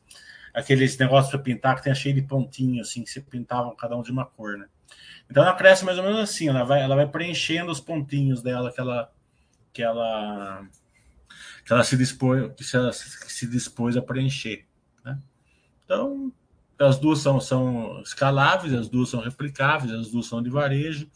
aqueles 0.54 0.98
negócios 0.98 1.32
para 1.32 1.40
pintar 1.40 1.76
que 1.76 1.84
tem 1.84 1.94
cheio 1.96 2.16
de 2.16 2.22
pontinho, 2.22 2.82
assim, 2.82 3.04
que 3.04 3.10
se 3.10 3.22
pintavam 3.22 3.76
cada 3.76 3.96
um 3.96 4.02
de 4.02 4.12
uma 4.12 4.26
cor, 4.26 4.58
né? 4.58 4.68
Então 5.30 5.44
ela 5.44 5.56
cresce 5.56 5.86
mais 5.86 5.98
ou 5.98 6.04
menos 6.04 6.20
assim, 6.20 6.48
ela 6.48 6.64
vai, 6.64 6.82
ela 6.82 6.96
vai 6.96 7.08
preenchendo 7.08 7.72
os 7.72 7.80
pontinhos 7.80 8.42
dela 8.42 8.72
que 8.72 8.80
ela, 8.80 9.12
que 9.72 9.84
ela, 9.84 10.66
que 11.66 11.72
ela 11.72 11.84
se 11.84 11.96
dispôs, 11.96 12.52
que 12.56 12.76
ela 12.76 12.92
se 12.92 13.48
dispôs 13.48 13.96
a 13.96 14.02
preencher, 14.02 14.66
né? 15.06 15.20
Então 15.86 16.34
as 16.80 16.98
duas 16.98 17.20
são, 17.20 17.40
são 17.40 18.02
escaláveis, 18.02 18.74
as 18.74 18.88
duas 18.88 19.10
são 19.10 19.20
replicáveis, 19.20 19.92
as 19.92 20.10
duas 20.10 20.26
são 20.26 20.42
de 20.42 20.50
varejo, 20.50 21.10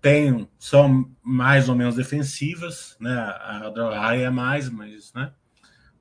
tem, 0.00 0.46
são 0.58 1.10
mais 1.22 1.68
ou 1.68 1.74
menos 1.74 1.96
defensivas, 1.96 2.94
né? 3.00 3.14
A 3.14 3.70
Drogai 3.70 4.22
é 4.22 4.30
mais, 4.30 4.68
mas, 4.68 5.12
né? 5.14 5.32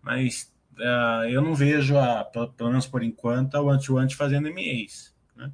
Mas 0.01 0.52
uh, 0.79 1.29
eu 1.29 1.41
não 1.41 1.55
vejo, 1.55 1.97
a, 1.97 2.23
pelo 2.23 2.69
menos 2.69 2.88
por 2.88 3.03
enquanto, 3.03 3.55
o 3.55 3.69
anti-anti 3.69 4.15
fazendo 4.15 4.53
MEs. 4.53 5.15
Né? 5.36 5.51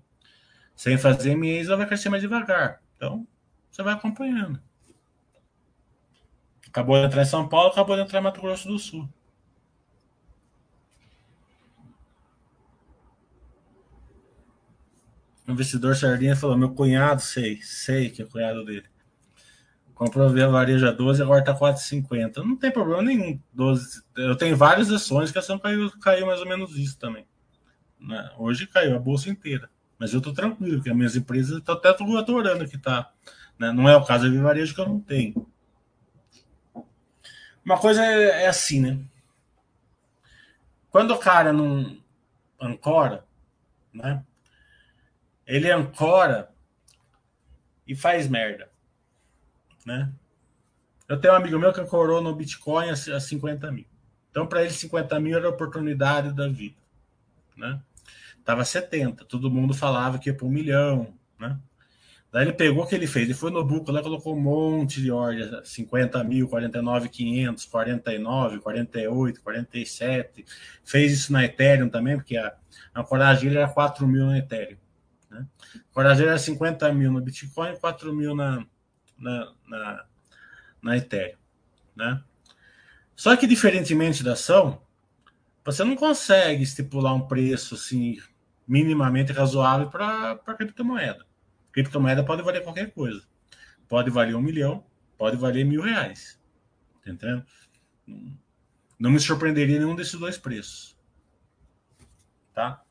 Sem 0.75 0.97
fazer 0.97 1.35
MEs, 1.35 1.67
ela 1.67 1.77
vai 1.77 1.87
crescer 1.87 2.09
mais 2.09 2.21
devagar. 2.21 2.81
Então, 2.95 3.27
você 3.71 3.83
vai 3.83 3.93
acompanhando. 3.93 4.61
Acabou 6.67 6.99
de 6.99 7.05
entrar 7.07 7.23
em 7.23 7.25
São 7.25 7.47
Paulo, 7.47 7.71
acabou 7.71 7.95
de 7.95 8.03
entrar 8.03 8.19
em 8.19 8.23
Mato 8.23 8.41
Grosso 8.41 8.67
do 8.67 8.77
Sul. 8.77 9.09
O 15.47 15.51
investidor 15.51 15.95
Sardinha 15.95 16.35
falou: 16.35 16.55
meu 16.55 16.71
cunhado, 16.75 17.21
sei, 17.21 17.59
sei 17.63 18.11
que 18.11 18.21
é 18.21 18.25
o 18.25 18.29
cunhado 18.29 18.63
dele. 18.63 18.85
Comprou 19.99 20.29
via 20.29 20.47
vareja 20.47 20.93
12, 20.93 21.21
agora 21.21 21.43
tá 21.43 21.53
4,50. 21.53 22.37
Não 22.37 22.55
tem 22.55 22.71
problema 22.71 23.01
nenhum. 23.01 23.37
12, 23.51 24.01
eu 24.15 24.33
tenho 24.37 24.55
várias 24.55 24.89
ações 24.89 25.29
que 25.29 25.37
a 25.37 25.41
ação 25.41 25.59
caiu, 25.59 25.91
caiu 25.99 26.25
mais 26.25 26.39
ou 26.39 26.47
menos 26.47 26.77
isso 26.77 26.97
também. 26.97 27.27
Né? 27.99 28.31
Hoje 28.37 28.65
caiu 28.65 28.95
a 28.95 28.99
bolsa 28.99 29.29
inteira. 29.29 29.69
Mas 29.97 30.13
eu 30.13 30.21
tô 30.21 30.31
tranquilo, 30.31 30.77
porque 30.77 30.89
as 30.89 30.95
minhas 30.95 31.17
empresas 31.17 31.57
estão 31.57 31.75
até 31.75 31.89
adorando 31.89 32.65
que 32.65 32.77
tá. 32.77 33.11
Né? 33.59 33.73
Não 33.73 33.89
é 33.89 33.97
o 33.97 34.05
caso 34.05 34.33
da 34.33 34.41
varejo 34.41 34.73
que 34.73 34.79
eu 34.79 34.87
não 34.87 35.01
tenho. 35.01 35.45
Uma 37.65 37.77
coisa 37.77 38.01
é, 38.01 38.45
é 38.45 38.47
assim, 38.47 38.79
né? 38.79 38.97
Quando 40.89 41.11
o 41.11 41.19
cara 41.19 41.51
não 41.51 41.97
ancora, 42.57 43.25
né? 43.93 44.23
ele 45.45 45.69
ancora 45.69 46.49
e 47.85 47.93
faz 47.93 48.29
merda. 48.29 48.71
Né? 49.85 50.11
Eu 51.07 51.19
tenho 51.19 51.33
um 51.33 51.37
amigo 51.37 51.57
meu 51.57 51.73
que 51.73 51.81
ancorou 51.81 52.21
no 52.21 52.35
Bitcoin 52.35 52.89
a 52.89 52.95
50 52.95 53.71
mil. 53.71 53.85
Então, 54.29 54.45
para 54.45 54.61
ele, 54.61 54.71
50 54.71 55.19
mil 55.19 55.37
era 55.37 55.47
a 55.47 55.49
oportunidade 55.49 56.31
da 56.33 56.47
vida. 56.47 56.75
Né? 57.57 57.81
Tava 58.45 58.63
70, 58.63 59.25
todo 59.25 59.49
mundo 59.49 59.73
falava 59.73 60.19
que 60.19 60.29
ia 60.29 60.35
para 60.35 60.45
um 60.45 60.49
milhão. 60.49 61.13
Né? 61.39 61.57
Daí 62.31 62.45
ele 62.45 62.53
pegou 62.53 62.83
o 62.83 62.87
que 62.87 62.93
ele 62.93 63.07
fez, 63.07 63.25
ele 63.25 63.33
foi 63.33 63.49
no 63.49 63.63
buco 63.63 63.91
lá, 63.91 64.03
colocou 64.03 64.35
um 64.35 64.39
monte 64.39 65.01
de 65.01 65.11
ordens, 65.11 65.67
50 65.67 66.23
mil, 66.23 66.47
49, 66.47 67.09
500, 67.09 67.65
49, 67.65 68.59
48, 68.59 69.41
47. 69.41 70.45
Fez 70.83 71.11
isso 71.11 71.33
na 71.33 71.43
Ethereum 71.43 71.89
também, 71.89 72.17
porque 72.17 72.37
a, 72.37 72.53
a 72.93 73.01
ancoragem 73.01 73.49
era 73.49 73.67
4 73.67 74.07
mil 74.07 74.27
na 74.27 74.37
Ethereum. 74.37 74.77
Né? 75.31 75.45
Corageiro 75.91 76.29
era 76.29 76.39
50 76.39 76.93
mil 76.93 77.11
no 77.11 77.19
Bitcoin 77.19 77.71
e 77.71 77.79
4 77.79 78.13
mil 78.13 78.35
na, 78.35 78.63
na, 79.19 79.53
na, 79.67 80.05
na 80.81 80.97
Ethereum. 80.97 81.37
Né? 81.95 82.23
Só 83.15 83.35
que, 83.35 83.45
diferentemente 83.45 84.23
da 84.23 84.33
ação, 84.33 84.81
você 85.63 85.83
não 85.83 85.95
consegue 85.95 86.63
estipular 86.63 87.13
um 87.13 87.27
preço 87.27 87.75
assim, 87.75 88.17
minimamente 88.67 89.31
razoável 89.31 89.89
para 89.89 90.31
a 90.31 90.53
criptomoeda. 90.53 91.25
Criptomoeda 91.71 92.23
pode 92.23 92.41
valer 92.41 92.63
qualquer 92.63 92.91
coisa. 92.91 93.23
Pode 93.87 94.09
valer 94.09 94.35
um 94.35 94.41
milhão, 94.41 94.83
pode 95.17 95.35
valer 95.35 95.65
mil 95.65 95.81
reais. 95.81 96.39
Tá 97.03 97.11
entendendo? 97.11 97.45
Não 98.97 99.11
me 99.11 99.19
surpreenderia 99.19 99.79
nenhum 99.79 99.95
desses 99.95 100.19
dois 100.19 100.37
preços. 100.37 100.97
Tá? 102.53 102.83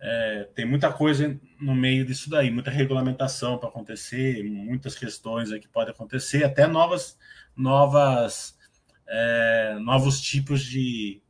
É, 0.00 0.48
tem 0.54 0.64
muita 0.64 0.92
coisa 0.92 1.38
no 1.60 1.74
meio 1.74 2.04
disso 2.04 2.30
daí, 2.30 2.50
muita 2.50 2.70
regulamentação 2.70 3.58
para 3.58 3.68
acontecer, 3.68 4.44
muitas 4.44 4.94
questões 4.94 5.50
que 5.50 5.66
podem 5.66 5.92
acontecer, 5.92 6.44
até 6.44 6.66
novas, 6.66 7.18
novas, 7.56 8.56
é, 9.06 9.76
novos 9.80 10.20
tipos 10.20 10.62
de, 10.62 11.20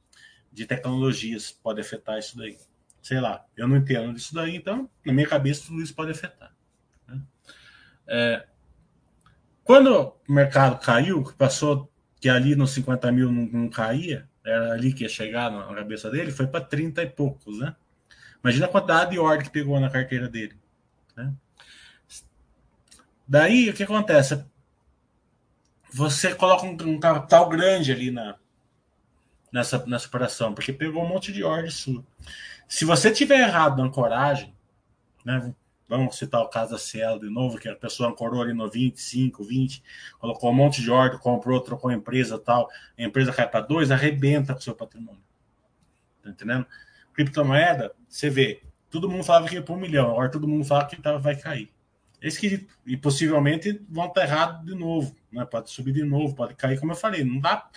de 0.53 0.67
tecnologias 0.67 1.51
podem 1.51 1.83
afetar 1.83 2.19
isso 2.19 2.37
daí. 2.37 2.59
Sei 3.01 3.21
lá, 3.21 3.43
eu 3.57 3.67
não 3.67 3.77
entendo 3.77 4.13
disso 4.13 4.35
daí, 4.35 4.57
então 4.57 4.91
na 5.05 5.13
minha 5.15 5.27
cabeça 5.27 5.67
tudo 5.67 5.81
isso 5.81 5.95
pode 5.95 6.11
afetar. 6.11 6.55
Né? 7.07 7.23
É, 8.07 8.47
quando 9.65 10.15
o 10.29 10.33
mercado 10.33 10.79
caiu, 10.79 11.25
passou 11.39 11.91
que 12.21 12.29
ali 12.29 12.55
nos 12.55 12.73
50 12.73 13.11
mil 13.13 13.33
não, 13.33 13.47
não 13.47 13.69
caía, 13.69 14.29
era 14.45 14.73
ali 14.73 14.93
que 14.93 15.05
ia 15.05 15.09
chegar 15.09 15.51
na 15.51 15.75
cabeça 15.75 16.11
dele, 16.11 16.31
foi 16.31 16.47
para 16.47 16.65
30 16.65 17.03
e 17.03 17.07
poucos, 17.07 17.59
né? 17.59 17.75
Imagina 18.43 18.67
a 18.67 18.69
quantidade 18.69 19.11
de 19.11 19.19
ordem 19.19 19.45
que 19.45 19.53
pegou 19.53 19.79
na 19.81 19.91
carteira 19.91 20.29
dele. 20.29 20.57
Né? 21.17 21.33
Daí, 23.27 23.69
o 23.69 23.75
que 23.75 23.83
acontece? 23.83 24.45
Você 25.93 26.35
coloca 26.35 26.65
um, 26.65 26.77
um 26.95 27.01
capital 27.01 27.49
grande 27.49 27.93
ali 27.93 28.11
na, 28.11 28.37
nessa, 29.53 29.85
nessa 29.87 30.07
operação, 30.07 30.55
porque 30.55 30.73
pegou 30.73 31.05
um 31.05 31.09
monte 31.09 31.33
de 31.33 31.43
ordem 31.43 31.71
sua. 31.71 32.05
Se 32.69 32.85
você 32.85 33.11
tiver 33.11 33.41
errado 33.41 33.79
na 33.79 33.85
ancoragem, 33.85 34.55
né, 35.25 35.55
vamos 35.89 36.17
citar 36.19 36.43
o 36.43 36.49
caso 36.49 36.73
da 36.73 36.79
Cielo 36.79 37.21
de 37.21 37.31
novo, 37.31 37.59
que 37.59 37.69
a 37.69 37.75
pessoa 37.75 38.11
ancorou 38.11 38.43
ali 38.43 38.53
no 38.53 38.69
25, 38.69 39.43
20, 39.43 39.83
colocou 40.19 40.51
um 40.51 40.55
monte 40.55 40.83
de 40.83 40.91
ordem, 40.91 41.19
comprou, 41.19 41.61
trocou 41.61 41.91
a 41.91 41.95
empresa 41.95 42.39
tal, 42.39 42.71
a 42.97 43.03
empresa 43.03 43.33
cai 43.33 43.49
para 43.49 43.61
2, 43.61 43.91
arrebenta 43.91 44.53
com 44.53 44.61
o 44.61 44.63
seu 44.63 44.75
patrimônio. 44.75 45.23
Tá 46.23 46.31
entendendo? 46.31 46.67
Criptomoeda, 47.19 47.93
você 48.09 48.31
vê, 48.31 48.63
todo 48.89 49.11
mundo 49.11 49.25
falava 49.25 49.49
que 49.49 49.57
ia 49.57 49.63
para 49.63 49.75
um 49.75 49.79
milhão, 49.79 50.13
agora 50.13 50.31
todo 50.31 50.47
mundo 50.47 50.65
fala 50.65 50.87
que 50.87 51.01
tá, 51.01 51.17
vai 51.19 51.35
cair. 51.35 51.69
Esse 52.23 52.39
que, 52.39 52.69
e 52.87 52.97
possivelmente 52.97 53.81
vão 53.89 54.07
estar 54.07 54.23
errados 54.23 54.65
de 54.65 54.75
novo, 54.75 55.15
né? 55.33 55.45
pode 55.45 55.71
subir 55.71 55.93
de 55.93 56.05
novo, 56.05 56.35
pode 56.35 56.55
cair, 56.55 56.79
como 56.79 56.93
eu 56.93 56.97
falei, 56.97 57.25
não 57.25 57.41
dá. 57.41 57.69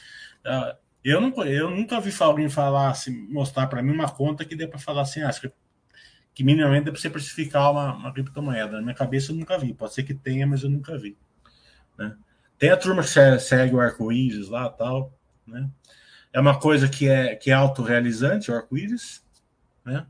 Uh, 0.45 0.77
eu, 1.03 1.19
não, 1.19 1.43
eu 1.43 1.71
nunca 1.71 1.99
vi 1.99 2.13
alguém 2.19 2.49
falar, 2.49 2.91
assim, 2.91 3.11
mostrar 3.29 3.65
para 3.65 3.81
mim 3.81 3.91
uma 3.91 4.09
conta 4.09 4.45
que 4.45 4.55
dê 4.55 4.67
para 4.67 4.77
falar 4.77 5.01
assim, 5.01 5.23
ah, 5.23 5.31
que 6.33 6.43
minimamente 6.43 6.85
dá 6.85 6.91
para 6.91 7.01
você 7.01 7.09
precificar 7.09 7.71
uma, 7.71 7.95
uma, 7.95 8.13
criptomoeda. 8.13 8.73
Na 8.73 8.81
minha 8.81 8.95
cabeça 8.95 9.31
eu 9.31 9.35
nunca 9.35 9.57
vi, 9.57 9.73
pode 9.73 9.93
ser 9.93 10.03
que 10.03 10.13
tenha, 10.13 10.45
mas 10.45 10.61
eu 10.61 10.69
nunca 10.69 10.97
vi. 10.97 11.17
Né? 11.97 12.15
Tem 12.59 12.69
a 12.69 12.77
turma 12.77 13.01
que 13.01 13.39
segue 13.39 13.75
o 13.75 13.79
arco-íris 13.79 14.49
lá 14.49 14.69
tal, 14.69 15.11
né? 15.47 15.67
É 16.33 16.39
uma 16.39 16.57
coisa 16.57 16.87
que 16.87 17.09
é, 17.09 17.35
que 17.35 17.51
é 17.51 17.53
autorrealizante, 17.53 18.49
o 18.49 18.55
arco-íris, 18.55 19.21
né? 19.83 20.05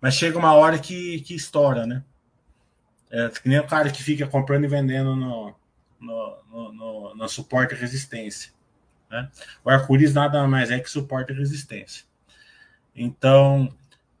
Mas 0.00 0.14
chega 0.14 0.38
uma 0.38 0.54
hora 0.54 0.78
que, 0.78 1.20
que 1.20 1.34
estoura, 1.34 1.86
né? 1.86 2.02
É 3.10 3.28
que 3.28 3.48
nem 3.48 3.58
o 3.58 3.66
cara 3.66 3.90
que 3.90 4.02
fica 4.02 4.26
comprando 4.26 4.64
e 4.64 4.68
vendendo 4.68 5.16
no, 5.16 5.54
no, 6.00 6.38
no, 6.48 6.72
no, 6.72 7.14
no 7.16 7.28
suporte 7.28 7.74
e 7.74 7.76
resistência. 7.76 8.52
Né? 9.10 9.28
O 9.64 9.70
arco-íris 9.70 10.14
nada 10.14 10.46
mais 10.46 10.70
é 10.70 10.78
que 10.78 10.88
suporte 10.88 11.32
e 11.32 11.36
resistência. 11.36 12.04
Então, 12.94 13.72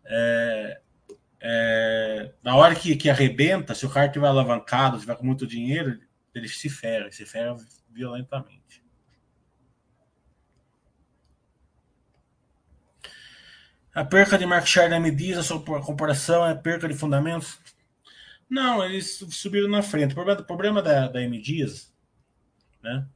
é, 0.04 0.80
é, 1.40 2.32
na 2.42 2.56
hora 2.56 2.74
que, 2.74 2.96
que 2.96 3.08
arrebenta, 3.08 3.74
se 3.74 3.86
o 3.86 3.90
cara 3.90 4.08
tiver 4.08 4.26
alavancado, 4.26 4.98
tiver 4.98 5.16
com 5.16 5.24
muito 5.24 5.46
dinheiro, 5.46 6.00
ele 6.34 6.48
se 6.48 6.68
ferra, 6.68 7.10
se 7.10 7.24
ferra 7.24 7.56
violentamente. 7.88 8.79
A 13.94 14.04
perca 14.04 14.38
de 14.38 14.46
market 14.46 14.68
share 14.68 14.90
da 14.90 15.00
Mediz, 15.00 15.36
a 15.36 15.42
sua 15.42 15.60
comparação 15.82 16.46
é 16.46 16.54
perca 16.54 16.88
de 16.88 16.94
fundamentos? 16.94 17.58
Não, 18.48 18.84
eles 18.84 19.24
subiram 19.30 19.68
na 19.68 19.82
frente. 19.82 20.12
O 20.12 20.14
problema, 20.14 20.40
o 20.40 20.44
problema 20.44 20.82
da, 20.82 21.08
da 21.08 21.22
M 21.22 21.40
Dias, 21.40 21.92
né? 22.82 23.06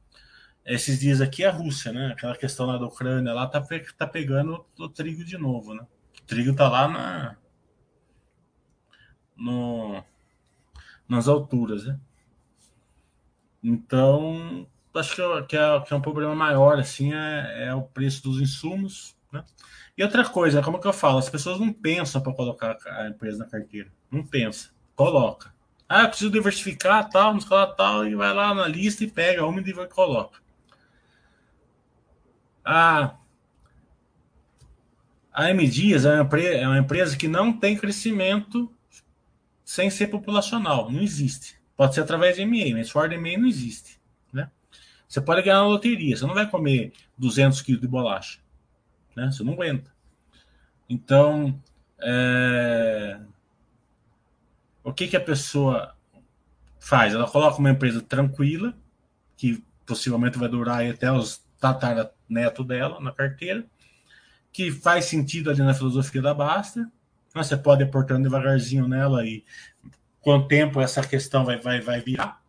Esses 0.65 0.99
dias 0.99 1.21
aqui 1.21 1.43
é 1.43 1.47
a 1.47 1.51
Rússia, 1.51 1.91
né? 1.91 2.07
Aquela 2.07 2.35
questão 2.35 2.65
lá 2.65 2.77
da 2.77 2.85
Ucrânia 2.85 3.33
lá 3.33 3.47
tá, 3.47 3.63
tá 3.97 4.07
pegando 4.07 4.65
o 4.77 4.89
trigo 4.89 5.23
de 5.23 5.37
novo, 5.37 5.73
né? 5.73 5.85
O 6.21 6.25
trigo 6.25 6.55
tá 6.55 6.67
lá 6.69 6.87
na 6.87 7.37
no, 9.35 10.03
nas 11.07 11.27
alturas, 11.27 11.85
né? 11.85 11.99
Então, 13.63 14.67
acho 14.93 15.15
que, 15.15 15.21
é, 15.21 15.43
que, 15.43 15.57
é, 15.57 15.81
que 15.81 15.93
é 15.93 15.97
um 15.97 16.01
problema 16.01 16.35
maior, 16.35 16.79
assim, 16.79 17.13
é, 17.13 17.67
é 17.67 17.73
o 17.73 17.81
preço 17.81 18.23
dos 18.23 18.39
insumos, 18.39 19.14
né? 19.35 19.43
E 19.97 20.03
outra 20.03 20.27
coisa, 20.27 20.61
como 20.61 20.79
que 20.79 20.87
eu 20.87 20.93
falo, 20.93 21.17
as 21.17 21.29
pessoas 21.29 21.59
não 21.59 21.71
pensam 21.71 22.21
para 22.21 22.33
colocar 22.33 22.77
a 22.85 23.07
empresa 23.07 23.37
na 23.37 23.45
carteira. 23.45 23.89
Não 24.11 24.25
pensa. 24.25 24.69
Coloca. 24.95 25.53
Ah, 25.87 26.03
eu 26.03 26.09
preciso 26.09 26.31
diversificar, 26.31 27.09
tal, 27.09 27.33
não 27.33 27.39
lá, 27.49 27.67
tal, 27.67 28.07
e 28.07 28.15
vai 28.15 28.33
lá 28.33 28.53
na 28.53 28.67
lista 28.67 29.03
e 29.03 29.07
pega 29.07 29.45
uma 29.45 29.61
e 29.61 29.87
coloca. 29.87 30.39
A 32.63 33.17
M 35.49 35.67
Dias 35.67 36.05
é 36.05 36.21
uma, 36.21 36.39
é 36.39 36.67
uma 36.67 36.79
empresa 36.79 37.15
que 37.15 37.27
não 37.27 37.53
tem 37.53 37.77
crescimento 37.77 38.73
sem 39.63 39.89
ser 39.89 40.07
populacional. 40.07 40.89
Não 40.89 41.01
existe. 41.01 41.59
Pode 41.75 41.93
ser 41.93 42.01
através 42.01 42.37
de 42.37 42.45
MA, 42.45 42.75
mas 42.75 42.89
fora 42.89 43.09
de 43.09 43.17
MA 43.17 43.37
não 43.37 43.47
existe. 43.47 43.99
Né? 44.33 44.49
Você 45.07 45.21
pode 45.21 45.41
ganhar 45.43 45.57
na 45.57 45.67
loteria. 45.67 46.15
Você 46.15 46.25
não 46.25 46.33
vai 46.33 46.49
comer 46.49 46.93
200 47.17 47.61
quilos 47.61 47.81
de 47.81 47.87
bolacha. 47.87 48.39
Né? 49.15 49.31
Você 49.31 49.43
não 49.43 49.53
aguenta. 49.53 49.91
Então, 50.89 51.59
é... 51.99 53.19
o 54.83 54.93
que, 54.93 55.07
que 55.07 55.17
a 55.17 55.21
pessoa 55.21 55.95
faz? 56.79 57.13
Ela 57.13 57.27
coloca 57.27 57.59
uma 57.59 57.71
empresa 57.71 58.01
tranquila, 58.01 58.75
que 59.37 59.63
possivelmente 59.85 60.37
vai 60.37 60.49
durar 60.49 60.85
até 60.85 61.11
os 61.11 61.45
tataraneto 61.59 62.63
dela 62.63 62.99
na 62.99 63.11
carteira, 63.11 63.65
que 64.51 64.71
faz 64.71 65.05
sentido 65.05 65.49
ali 65.49 65.61
na 65.61 65.73
filosofia 65.73 66.21
da 66.21 66.33
Basta. 66.33 66.89
Você 67.33 67.57
pode 67.57 67.83
ir 67.83 67.91
portando 67.91 68.23
devagarzinho 68.23 68.87
nela 68.87 69.25
e 69.25 69.43
com 70.21 70.37
o 70.37 70.47
tempo 70.47 70.79
essa 70.79 71.05
questão 71.05 71.43
vai, 71.43 71.59
vai, 71.59 71.81
vai 71.81 71.99
virar, 71.99 72.41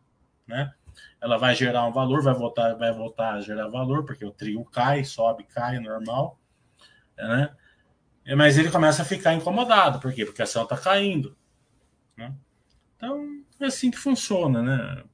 né? 0.47 0.73
Ela 1.21 1.37
vai 1.37 1.55
gerar 1.55 1.85
um 1.87 1.93
valor, 1.93 2.23
vai 2.23 2.35
voltar, 2.35 2.75
vai 2.75 2.93
voltar 2.93 3.35
a 3.35 3.41
gerar 3.41 3.69
valor, 3.69 4.05
porque 4.05 4.25
o 4.25 4.31
trio 4.31 4.65
cai, 4.65 5.03
sobe, 5.05 5.45
cai, 5.45 5.81
normal, 5.81 6.39
né? 7.17 7.55
Mas 8.37 8.59
ele 8.59 8.71
começa 8.71 9.03
a 9.03 9.05
ficar 9.05 9.35
incomodado, 9.35 10.01
por 10.01 10.13
quê? 10.13 10.25
Porque 10.25 10.43
a 10.43 10.45
ação 10.45 10.65
está 10.65 10.77
caindo, 10.77 11.37
né? 12.17 12.35
Então, 12.97 13.45
é 13.61 13.67
assim 13.67 13.91
que 13.91 13.99
funciona, 13.99 14.63
né? 14.63 15.05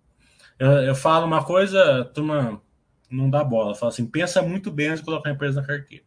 Eu, 0.59 0.71
eu 0.71 0.95
falo 0.95 1.27
uma 1.27 1.45
coisa, 1.45 2.05
turma 2.15 2.63
não 3.11 3.29
dá 3.29 3.45
bola. 3.45 3.75
Fala 3.75 3.93
assim, 3.93 4.07
pensa 4.07 4.41
muito 4.43 4.71
bem 4.71 4.89
antes 4.89 5.01
de 5.01 5.05
colocar 5.05 5.29
a 5.29 5.33
empresa 5.33 5.61
na 5.61 5.67
carteira. 5.67 6.05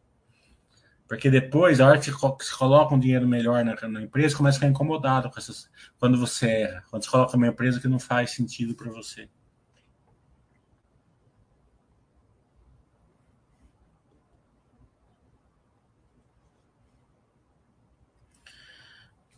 Porque 1.07 1.29
depois, 1.29 1.79
a 1.79 1.87
hora 1.87 1.99
que 1.99 2.09
você 2.09 2.55
coloca 2.57 2.95
um 2.95 2.99
dinheiro 2.99 3.27
melhor 3.27 3.63
na, 3.63 3.75
na 3.87 4.01
empresa, 4.01 4.35
começa 4.35 4.57
a 4.57 4.59
ficar 4.59 4.71
incomodado 4.71 5.29
com 5.29 5.37
essas, 5.37 5.69
quando 5.99 6.17
você 6.17 6.47
erra. 6.47 6.83
Quando 6.89 7.03
você 7.03 7.11
coloca 7.11 7.37
uma 7.37 7.47
empresa 7.47 7.79
que 7.79 7.87
não 7.87 7.99
faz 7.99 8.31
sentido 8.31 8.73
para 8.73 8.89
você. 8.91 9.29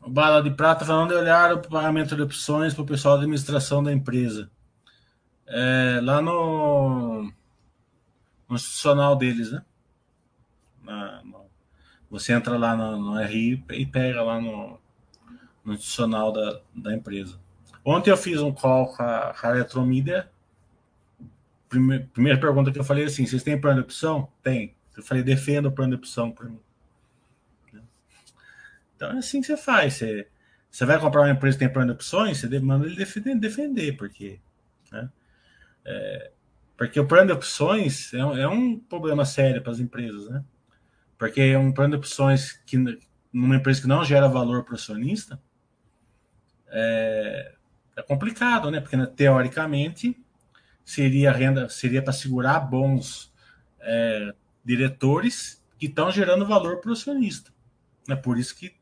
Bala 0.06 0.42
de 0.42 0.52
Prata 0.52 0.86
falando 0.86 1.10
de 1.10 1.16
olhar 1.16 1.54
o 1.54 1.60
pagamento 1.60 2.16
de 2.16 2.22
opções 2.22 2.74
para 2.74 2.84
o 2.84 2.86
pessoal 2.86 3.16
da 3.16 3.24
administração 3.24 3.84
da 3.84 3.92
empresa. 3.92 4.50
É, 5.46 6.00
lá 6.02 6.22
no, 6.22 7.32
no 8.50 8.56
institucional 8.56 9.16
deles, 9.16 9.52
né? 9.52 9.64
Na, 10.84 11.22
no, 11.24 11.46
você 12.10 12.34
entra 12.34 12.58
lá 12.58 12.76
no, 12.76 12.98
no 12.98 13.22
RI 13.24 13.64
e 13.72 13.86
pega 13.86 14.22
lá 14.22 14.40
no, 14.40 14.80
no 15.64 15.74
institucional 15.74 16.32
da, 16.32 16.62
da 16.74 16.94
empresa. 16.94 17.38
Ontem 17.84 18.12
eu 18.12 18.18
fiz 18.18 18.42
um 18.42 18.52
call 18.52 18.88
com 18.94 19.04
a, 19.04 19.34
com 19.34 19.48
a 19.48 19.50
Eletromídia. 19.52 20.30
Primeira, 21.70 22.10
primeira 22.14 22.40
pergunta 22.40 22.72
que 22.72 22.80
eu 22.80 22.84
falei 22.84 23.06
assim: 23.06 23.26
vocês 23.26 23.44
têm 23.44 23.60
plano 23.60 23.82
de 23.82 23.86
opção? 23.86 24.30
Tem. 24.42 24.76
Eu 24.96 25.04
falei, 25.04 25.24
defenda 25.24 25.68
o 25.68 25.72
plano 25.72 25.92
de 25.92 25.98
opção 25.98 26.32
para 26.32 26.50
mim. 26.50 26.60
Então 28.98 29.12
é 29.12 29.20
assim 29.20 29.40
que 29.40 29.48
você 29.48 29.56
faz. 29.56 29.94
Você, 29.94 30.28
você 30.70 30.86
vai 30.86 31.00
comprar 31.00 31.22
uma 31.22 31.30
empresa 31.30 31.56
que 31.56 31.64
tem 31.64 31.72
plano 31.72 31.94
de 31.94 31.96
opções, 31.96 32.40
você 32.40 32.60
manda 32.60 32.86
ele 32.86 32.96
defender, 32.96 33.36
defender 33.36 33.96
porque. 33.96 34.42
Né? 34.92 35.10
É, 35.86 36.32
porque 36.76 37.00
o 37.00 37.08
plano 37.08 37.28
de 37.28 37.34
opções 37.34 38.14
é, 38.14 38.18
é 38.18 38.48
um 38.48 38.78
problema 38.78 39.24
sério 39.24 39.62
para 39.62 39.72
as 39.72 39.80
empresas, 39.80 40.30
né? 40.30 40.44
Porque 41.18 41.56
um 41.56 41.72
plano 41.72 41.92
de 41.92 41.98
opções 41.98 42.54
que 42.66 42.78
numa 43.32 43.56
empresa 43.56 43.82
que 43.82 43.88
não 43.88 44.04
gera 44.04 44.28
valor 44.28 44.64
para 44.64 44.74
o 44.74 44.76
acionista 44.76 45.42
é, 46.68 47.54
é, 47.96 48.02
complicado, 48.04 48.70
né? 48.70 48.80
Porque 48.80 48.98
né, 48.98 49.06
teoricamente 49.06 50.20
seria 50.84 51.32
renda, 51.32 51.70
seria 51.70 52.02
para 52.02 52.14
segurar 52.14 52.60
bons 52.60 53.34
é, 53.80 54.34
diretores 54.64 55.64
que 55.80 55.88
estão 55.88 56.12
gerando 56.12 56.46
valor 56.46 56.80
para 56.80 56.90
o 56.90 56.94
acionista. 56.94 57.52
É 58.08 58.16
por 58.16 58.38
isso 58.38 58.56
que 58.56 58.77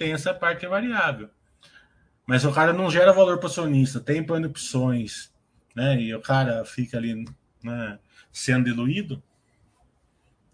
tem 0.00 0.14
essa 0.14 0.32
parte 0.32 0.66
variável. 0.66 1.28
Mas 2.26 2.42
o 2.46 2.52
cara 2.52 2.72
não 2.72 2.90
gera 2.90 3.12
valor 3.12 3.36
para 3.36 3.48
o 3.48 3.50
acionista, 3.50 4.00
tem 4.00 4.24
plano 4.24 4.46
de 4.46 4.50
opções, 4.50 5.30
né? 5.76 6.00
E 6.00 6.14
o 6.14 6.22
cara 6.22 6.64
fica 6.64 6.96
ali 6.96 7.22
né, 7.62 7.98
sendo 8.32 8.64
diluído 8.64 9.22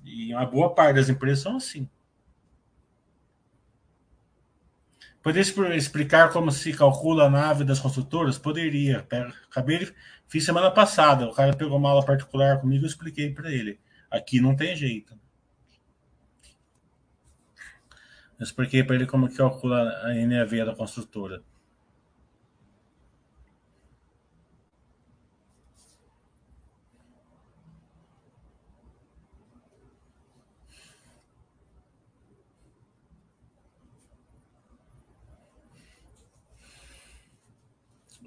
e 0.03 0.35
uma 0.35 0.45
boa 0.45 0.75
parte 0.75 0.97
das 0.97 1.09
empresas 1.09 1.45
são 1.45 1.57
assim. 1.57 1.89
Poderia 5.23 5.77
explicar 5.77 6.33
como 6.33 6.51
se 6.51 6.73
calcula 6.73 7.27
a 7.27 7.31
nave 7.31 7.63
das 7.63 7.79
construtoras? 7.79 8.39
Poderia. 8.39 9.07
Acabei, 9.49 9.89
fiz 10.27 10.45
semana 10.45 10.73
passada. 10.73 11.29
O 11.29 11.33
cara 11.33 11.55
pegou 11.57 11.79
uma 11.79 11.91
aula 11.91 12.05
particular 12.05 12.61
comigo 12.61 12.85
e 12.85 12.89
expliquei 12.89 13.33
para 13.33 13.53
ele. 13.53 13.79
Aqui 14.11 14.41
não 14.41 14.57
tem 14.57 14.75
jeito. 14.75 15.17
Eu 18.39 18.45
expliquei 18.45 18.85
para 18.85 18.95
ele 18.97 19.07
como 19.07 19.29
que 19.29 19.37
calcula 19.37 19.89
a 20.05 20.15
NAV 20.15 20.65
da 20.65 20.75
construtora. 20.75 21.43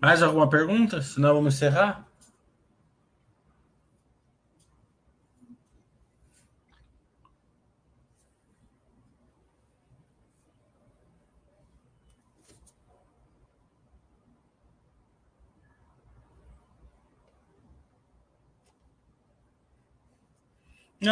Mais 0.01 0.23
alguma 0.23 0.49
pergunta? 0.49 1.01
Senão 1.01 1.35
vamos 1.35 1.53
encerrar. 1.55 2.08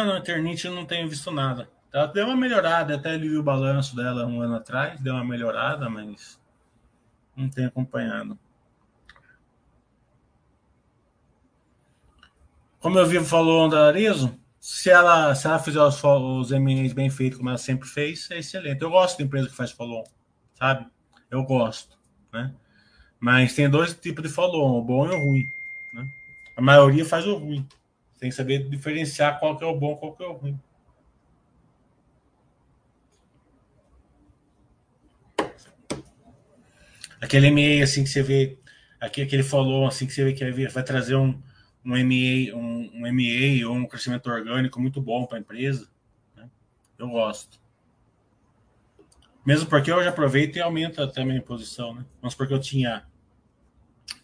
Não, 0.04 0.16
Eternite 0.16 0.66
eu 0.66 0.74
não 0.74 0.84
tenho 0.84 1.08
visto 1.08 1.30
nada. 1.30 1.68
Ela 1.92 2.06
deu 2.06 2.26
uma 2.26 2.36
melhorada, 2.36 2.94
até 2.94 3.14
ele 3.14 3.28
viu 3.28 3.40
o 3.40 3.42
balanço 3.42 3.96
dela 3.96 4.26
um 4.26 4.40
ano 4.42 4.56
atrás, 4.56 5.00
deu 5.00 5.14
uma 5.14 5.24
melhorada, 5.24 5.88
mas 5.88 6.38
não 7.36 7.48
tenho 7.48 7.68
acompanhado. 7.68 8.38
como 12.80 12.98
eu 12.98 13.06
vivo 13.06 13.24
falou 13.24 13.68
da 13.68 13.86
Arizo, 13.86 14.38
se 14.60 14.90
ela, 14.90 15.34
se 15.34 15.46
ela 15.46 15.58
fizer 15.58 15.80
os, 15.80 16.02
os 16.02 16.52
M&As 16.52 16.92
bem 16.92 17.10
feitos, 17.10 17.38
como 17.38 17.50
ela 17.50 17.58
sempre 17.58 17.88
fez, 17.88 18.30
é 18.30 18.38
excelente. 18.38 18.82
Eu 18.82 18.90
gosto 18.90 19.18
de 19.18 19.24
empresa 19.24 19.48
que 19.48 19.56
faz 19.56 19.70
follow 19.70 20.04
sabe? 20.54 20.86
Eu 21.30 21.44
gosto, 21.44 21.96
né? 22.32 22.52
Mas 23.20 23.54
tem 23.54 23.68
dois 23.68 23.94
tipos 23.94 24.22
de 24.22 24.28
follow 24.28 24.78
o 24.78 24.82
bom 24.82 25.06
e 25.06 25.14
o 25.14 25.18
ruim, 25.18 25.44
né? 25.92 26.08
A 26.56 26.62
maioria 26.62 27.04
faz 27.04 27.26
o 27.26 27.36
ruim. 27.36 27.66
Tem 28.18 28.30
que 28.30 28.34
saber 28.34 28.68
diferenciar 28.68 29.38
qual 29.38 29.56
que 29.56 29.64
é 29.64 29.66
o 29.66 29.76
bom, 29.76 29.96
qual 29.96 30.14
que 30.14 30.22
é 30.22 30.26
o 30.26 30.32
ruim. 30.32 30.58
Aquele 37.20 37.50
MA 37.50 37.82
assim 37.82 38.04
que 38.04 38.10
você 38.10 38.22
vê, 38.22 38.58
aqui, 39.00 39.22
aquele 39.22 39.42
follow 39.42 39.86
assim 39.86 40.06
que 40.06 40.12
você 40.12 40.24
vê 40.24 40.32
que 40.32 40.68
vai 40.68 40.84
trazer 40.84 41.16
um, 41.16 41.40
um 41.84 41.90
MA, 41.90 42.54
um, 42.56 42.90
um 42.94 43.12
MA 43.12 43.68
ou 43.68 43.76
um 43.76 43.86
crescimento 43.86 44.30
orgânico 44.30 44.80
muito 44.80 45.00
bom 45.00 45.26
para 45.26 45.38
a 45.38 45.40
empresa. 45.40 45.88
Né? 46.36 46.48
Eu 46.98 47.08
gosto. 47.08 47.60
Mesmo 49.44 49.68
porque 49.68 49.90
eu 49.90 50.02
já 50.02 50.10
aproveito 50.10 50.56
e 50.56 50.60
aumento 50.60 51.02
até 51.02 51.22
a 51.22 51.24
minha 51.24 51.42
posição. 51.42 51.94
Né? 51.94 52.04
Mas 52.20 52.34
porque 52.34 52.52
eu 52.52 52.60
tinha 52.60 53.06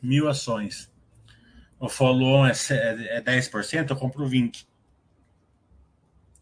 mil 0.02 0.28
ações. 0.28 0.92
O 1.84 1.88
follow 1.90 2.46
é, 2.46 2.50
é 2.50 3.20
10%, 3.20 3.90
eu 3.90 3.96
compro 3.96 4.24
20%. 4.26 4.66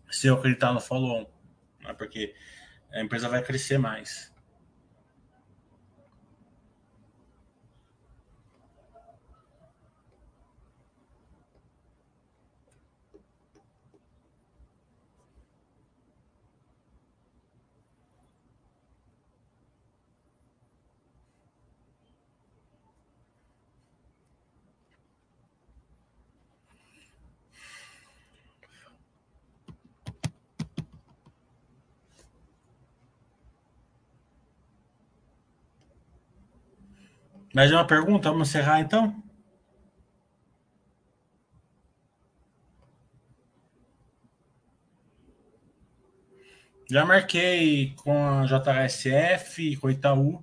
Se 0.09 0.29
eu 0.29 0.35
acreditar 0.35 0.73
no 0.73 0.81
follow 0.81 1.29
né? 1.81 1.93
porque 1.95 2.33
a 2.93 3.01
empresa 3.01 3.29
vai 3.29 3.43
crescer 3.43 3.77
mais. 3.77 4.32
Mais 37.55 37.71
uma 37.71 37.87
pergunta? 37.87 38.31
Vamos 38.31 38.49
encerrar 38.49 38.81
então? 38.81 39.23
Já 46.91 47.05
marquei 47.05 47.95
com 47.97 48.13
a 48.13 48.47
JSF, 48.47 49.77
com 49.77 49.87
o 49.87 49.91
Itaú 49.91 50.43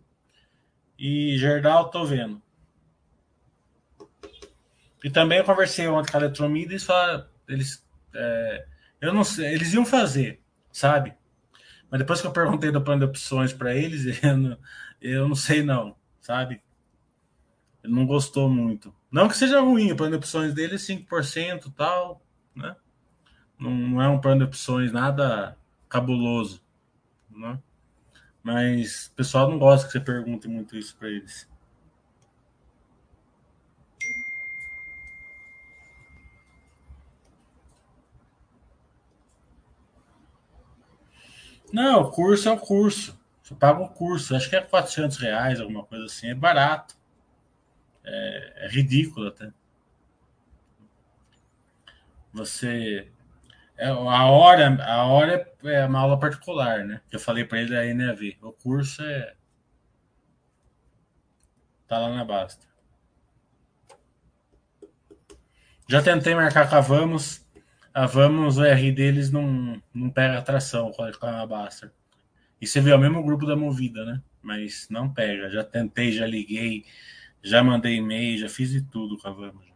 e 0.98 1.36
Gerdau, 1.38 1.90
tô 1.90 2.06
vendo. 2.06 2.42
E 5.04 5.10
também 5.10 5.40
eu 5.40 5.44
conversei 5.44 5.88
ontem 5.88 6.12
com 6.12 6.18
a 6.18 6.22
Eletromida 6.22 6.76
e 6.76 6.80
falaram, 6.80 7.26
eles, 7.48 7.84
é, 8.14 8.66
eu 9.02 9.14
não 9.14 9.24
sei, 9.24 9.54
eles 9.54 9.74
iam 9.74 9.86
fazer, 9.86 10.42
sabe? 10.72 11.16
Mas 11.90 12.00
depois 12.00 12.22
que 12.22 12.28
eu 12.28 12.32
perguntei 12.32 12.72
do 12.72 12.84
plano 12.84 13.00
de 13.00 13.06
opções 13.06 13.52
para 13.52 13.74
eles, 13.74 14.06
eu 14.24 14.38
não, 14.38 14.60
eu 15.02 15.28
não 15.28 15.36
sei 15.36 15.64
não, 15.64 15.96
sabe? 16.22 16.62
Ele 17.84 17.94
não 17.94 18.06
gostou 18.06 18.50
muito. 18.50 18.94
Não 19.12 19.28
que 19.28 19.38
seja 19.38 19.62
ruim, 19.62 19.92
o 19.92 19.96
plano 19.96 20.12
de 20.12 20.18
opções 20.18 20.54
dele 20.54 20.76
é 20.76 20.78
5% 20.78 21.68
e 21.68 21.72
tal, 21.72 22.22
né? 22.56 22.76
Não, 23.58 23.72
não, 23.72 24.02
é 24.02 24.08
um 24.08 24.20
plano 24.20 24.40
de 24.40 24.46
opções 24.46 24.92
nada 24.92 25.58
cabuloso, 25.88 26.62
né? 27.30 27.60
Mas 28.44 29.08
o 29.08 29.12
pessoal 29.16 29.50
não 29.50 29.60
gosta 29.60 29.88
que 29.88 29.94
você 29.94 30.00
pergunte 30.00 30.48
muito 30.48 30.78
isso 30.78 30.96
para 30.98 31.10
eles. 31.10 31.48
Não, 41.72 42.02
o 42.02 42.12
curso 42.12 42.50
é 42.50 42.52
o 42.52 42.58
curso. 42.58 43.18
Você 43.44 43.54
paga 43.56 43.82
o 43.82 43.90
curso. 43.90 44.36
Acho 44.36 44.50
que 44.50 44.56
é 44.56 44.62
400 44.62 45.18
reais, 45.18 45.60
alguma 45.60 45.84
coisa 45.84 46.06
assim. 46.06 46.30
É 46.30 46.36
barato. 46.36 46.99
É, 48.12 48.66
é 48.66 48.68
ridículo 48.68 49.28
até. 49.28 49.52
Você. 52.34 53.08
É, 53.78 53.88
a 53.90 54.26
hora, 54.26 54.84
a 54.84 55.06
hora 55.06 55.54
é 55.64 55.86
uma 55.86 56.00
aula 56.00 56.20
particular, 56.20 56.86
né? 56.86 57.02
Eu 57.12 57.20
falei 57.20 57.46
para 57.46 57.62
ele 57.62 57.70
da 57.70 57.94
NAV. 57.94 58.38
O 58.42 58.52
curso 58.52 59.04
é. 59.04 59.36
Tá 61.88 62.00
lá 62.00 62.14
na 62.14 62.26
Basta. 62.26 62.68
Já 65.88 66.02
tentei 66.02 66.36
marcar 66.36 66.70
com 66.70 66.76
a 66.76 66.82
Vamos. 66.82 67.48
A 67.94 68.06
Vamos, 68.06 68.58
o 68.58 68.64
R 68.64 68.92
deles 68.92 69.32
não, 69.32 69.82
não 69.94 70.10
pega 70.10 70.38
atração 70.38 70.92
com 70.92 71.04
a 71.04 71.46
Basta. 71.46 71.94
E 72.62 72.68
você 72.68 72.82
vê 72.82 72.92
é 72.92 72.96
o 72.96 73.00
mesmo 73.00 73.24
grupo 73.24 73.46
da 73.46 73.56
Movida, 73.56 74.04
né? 74.06 74.22
Mas 74.42 74.88
não 74.90 75.12
pega. 75.12 75.50
Já 75.50 75.64
tentei, 75.64 76.12
já 76.12 76.26
liguei, 76.26 76.86
já 77.42 77.64
mandei 77.64 77.96
e-mail, 77.96 78.38
já 78.38 78.50
fiz 78.50 78.72
de 78.72 78.82
tudo 78.82 79.18
com 79.18 79.28
a 79.28 79.32
Vamos. 79.32 79.70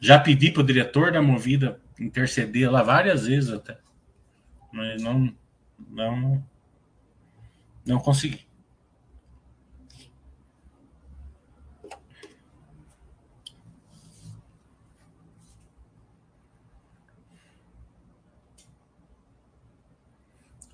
Já 0.00 0.18
pedi 0.18 0.50
para 0.50 0.60
o 0.62 0.66
diretor 0.66 1.12
da 1.12 1.22
Movida 1.22 1.80
interceder 1.98 2.70
lá 2.70 2.82
várias 2.82 3.26
vezes 3.26 3.50
até. 3.50 3.78
Mas 4.70 5.02
não, 5.02 5.34
não, 5.88 6.44
não 7.86 7.98
consegui. 7.98 8.46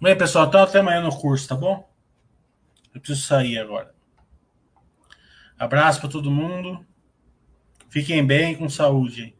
Bem, 0.03 0.17
pessoal, 0.17 0.47
então 0.47 0.63
até 0.63 0.79
amanhã 0.79 1.03
no 1.03 1.15
curso, 1.15 1.47
tá 1.47 1.55
bom? 1.55 1.87
Eu 2.95 3.03
preciso 3.03 3.27
sair 3.27 3.59
agora. 3.59 3.95
Abraço 5.59 6.01
para 6.01 6.09
todo 6.09 6.31
mundo. 6.31 6.83
Fiquem 7.91 8.27
bem 8.27 8.57
com 8.57 8.67
saúde. 8.67 9.37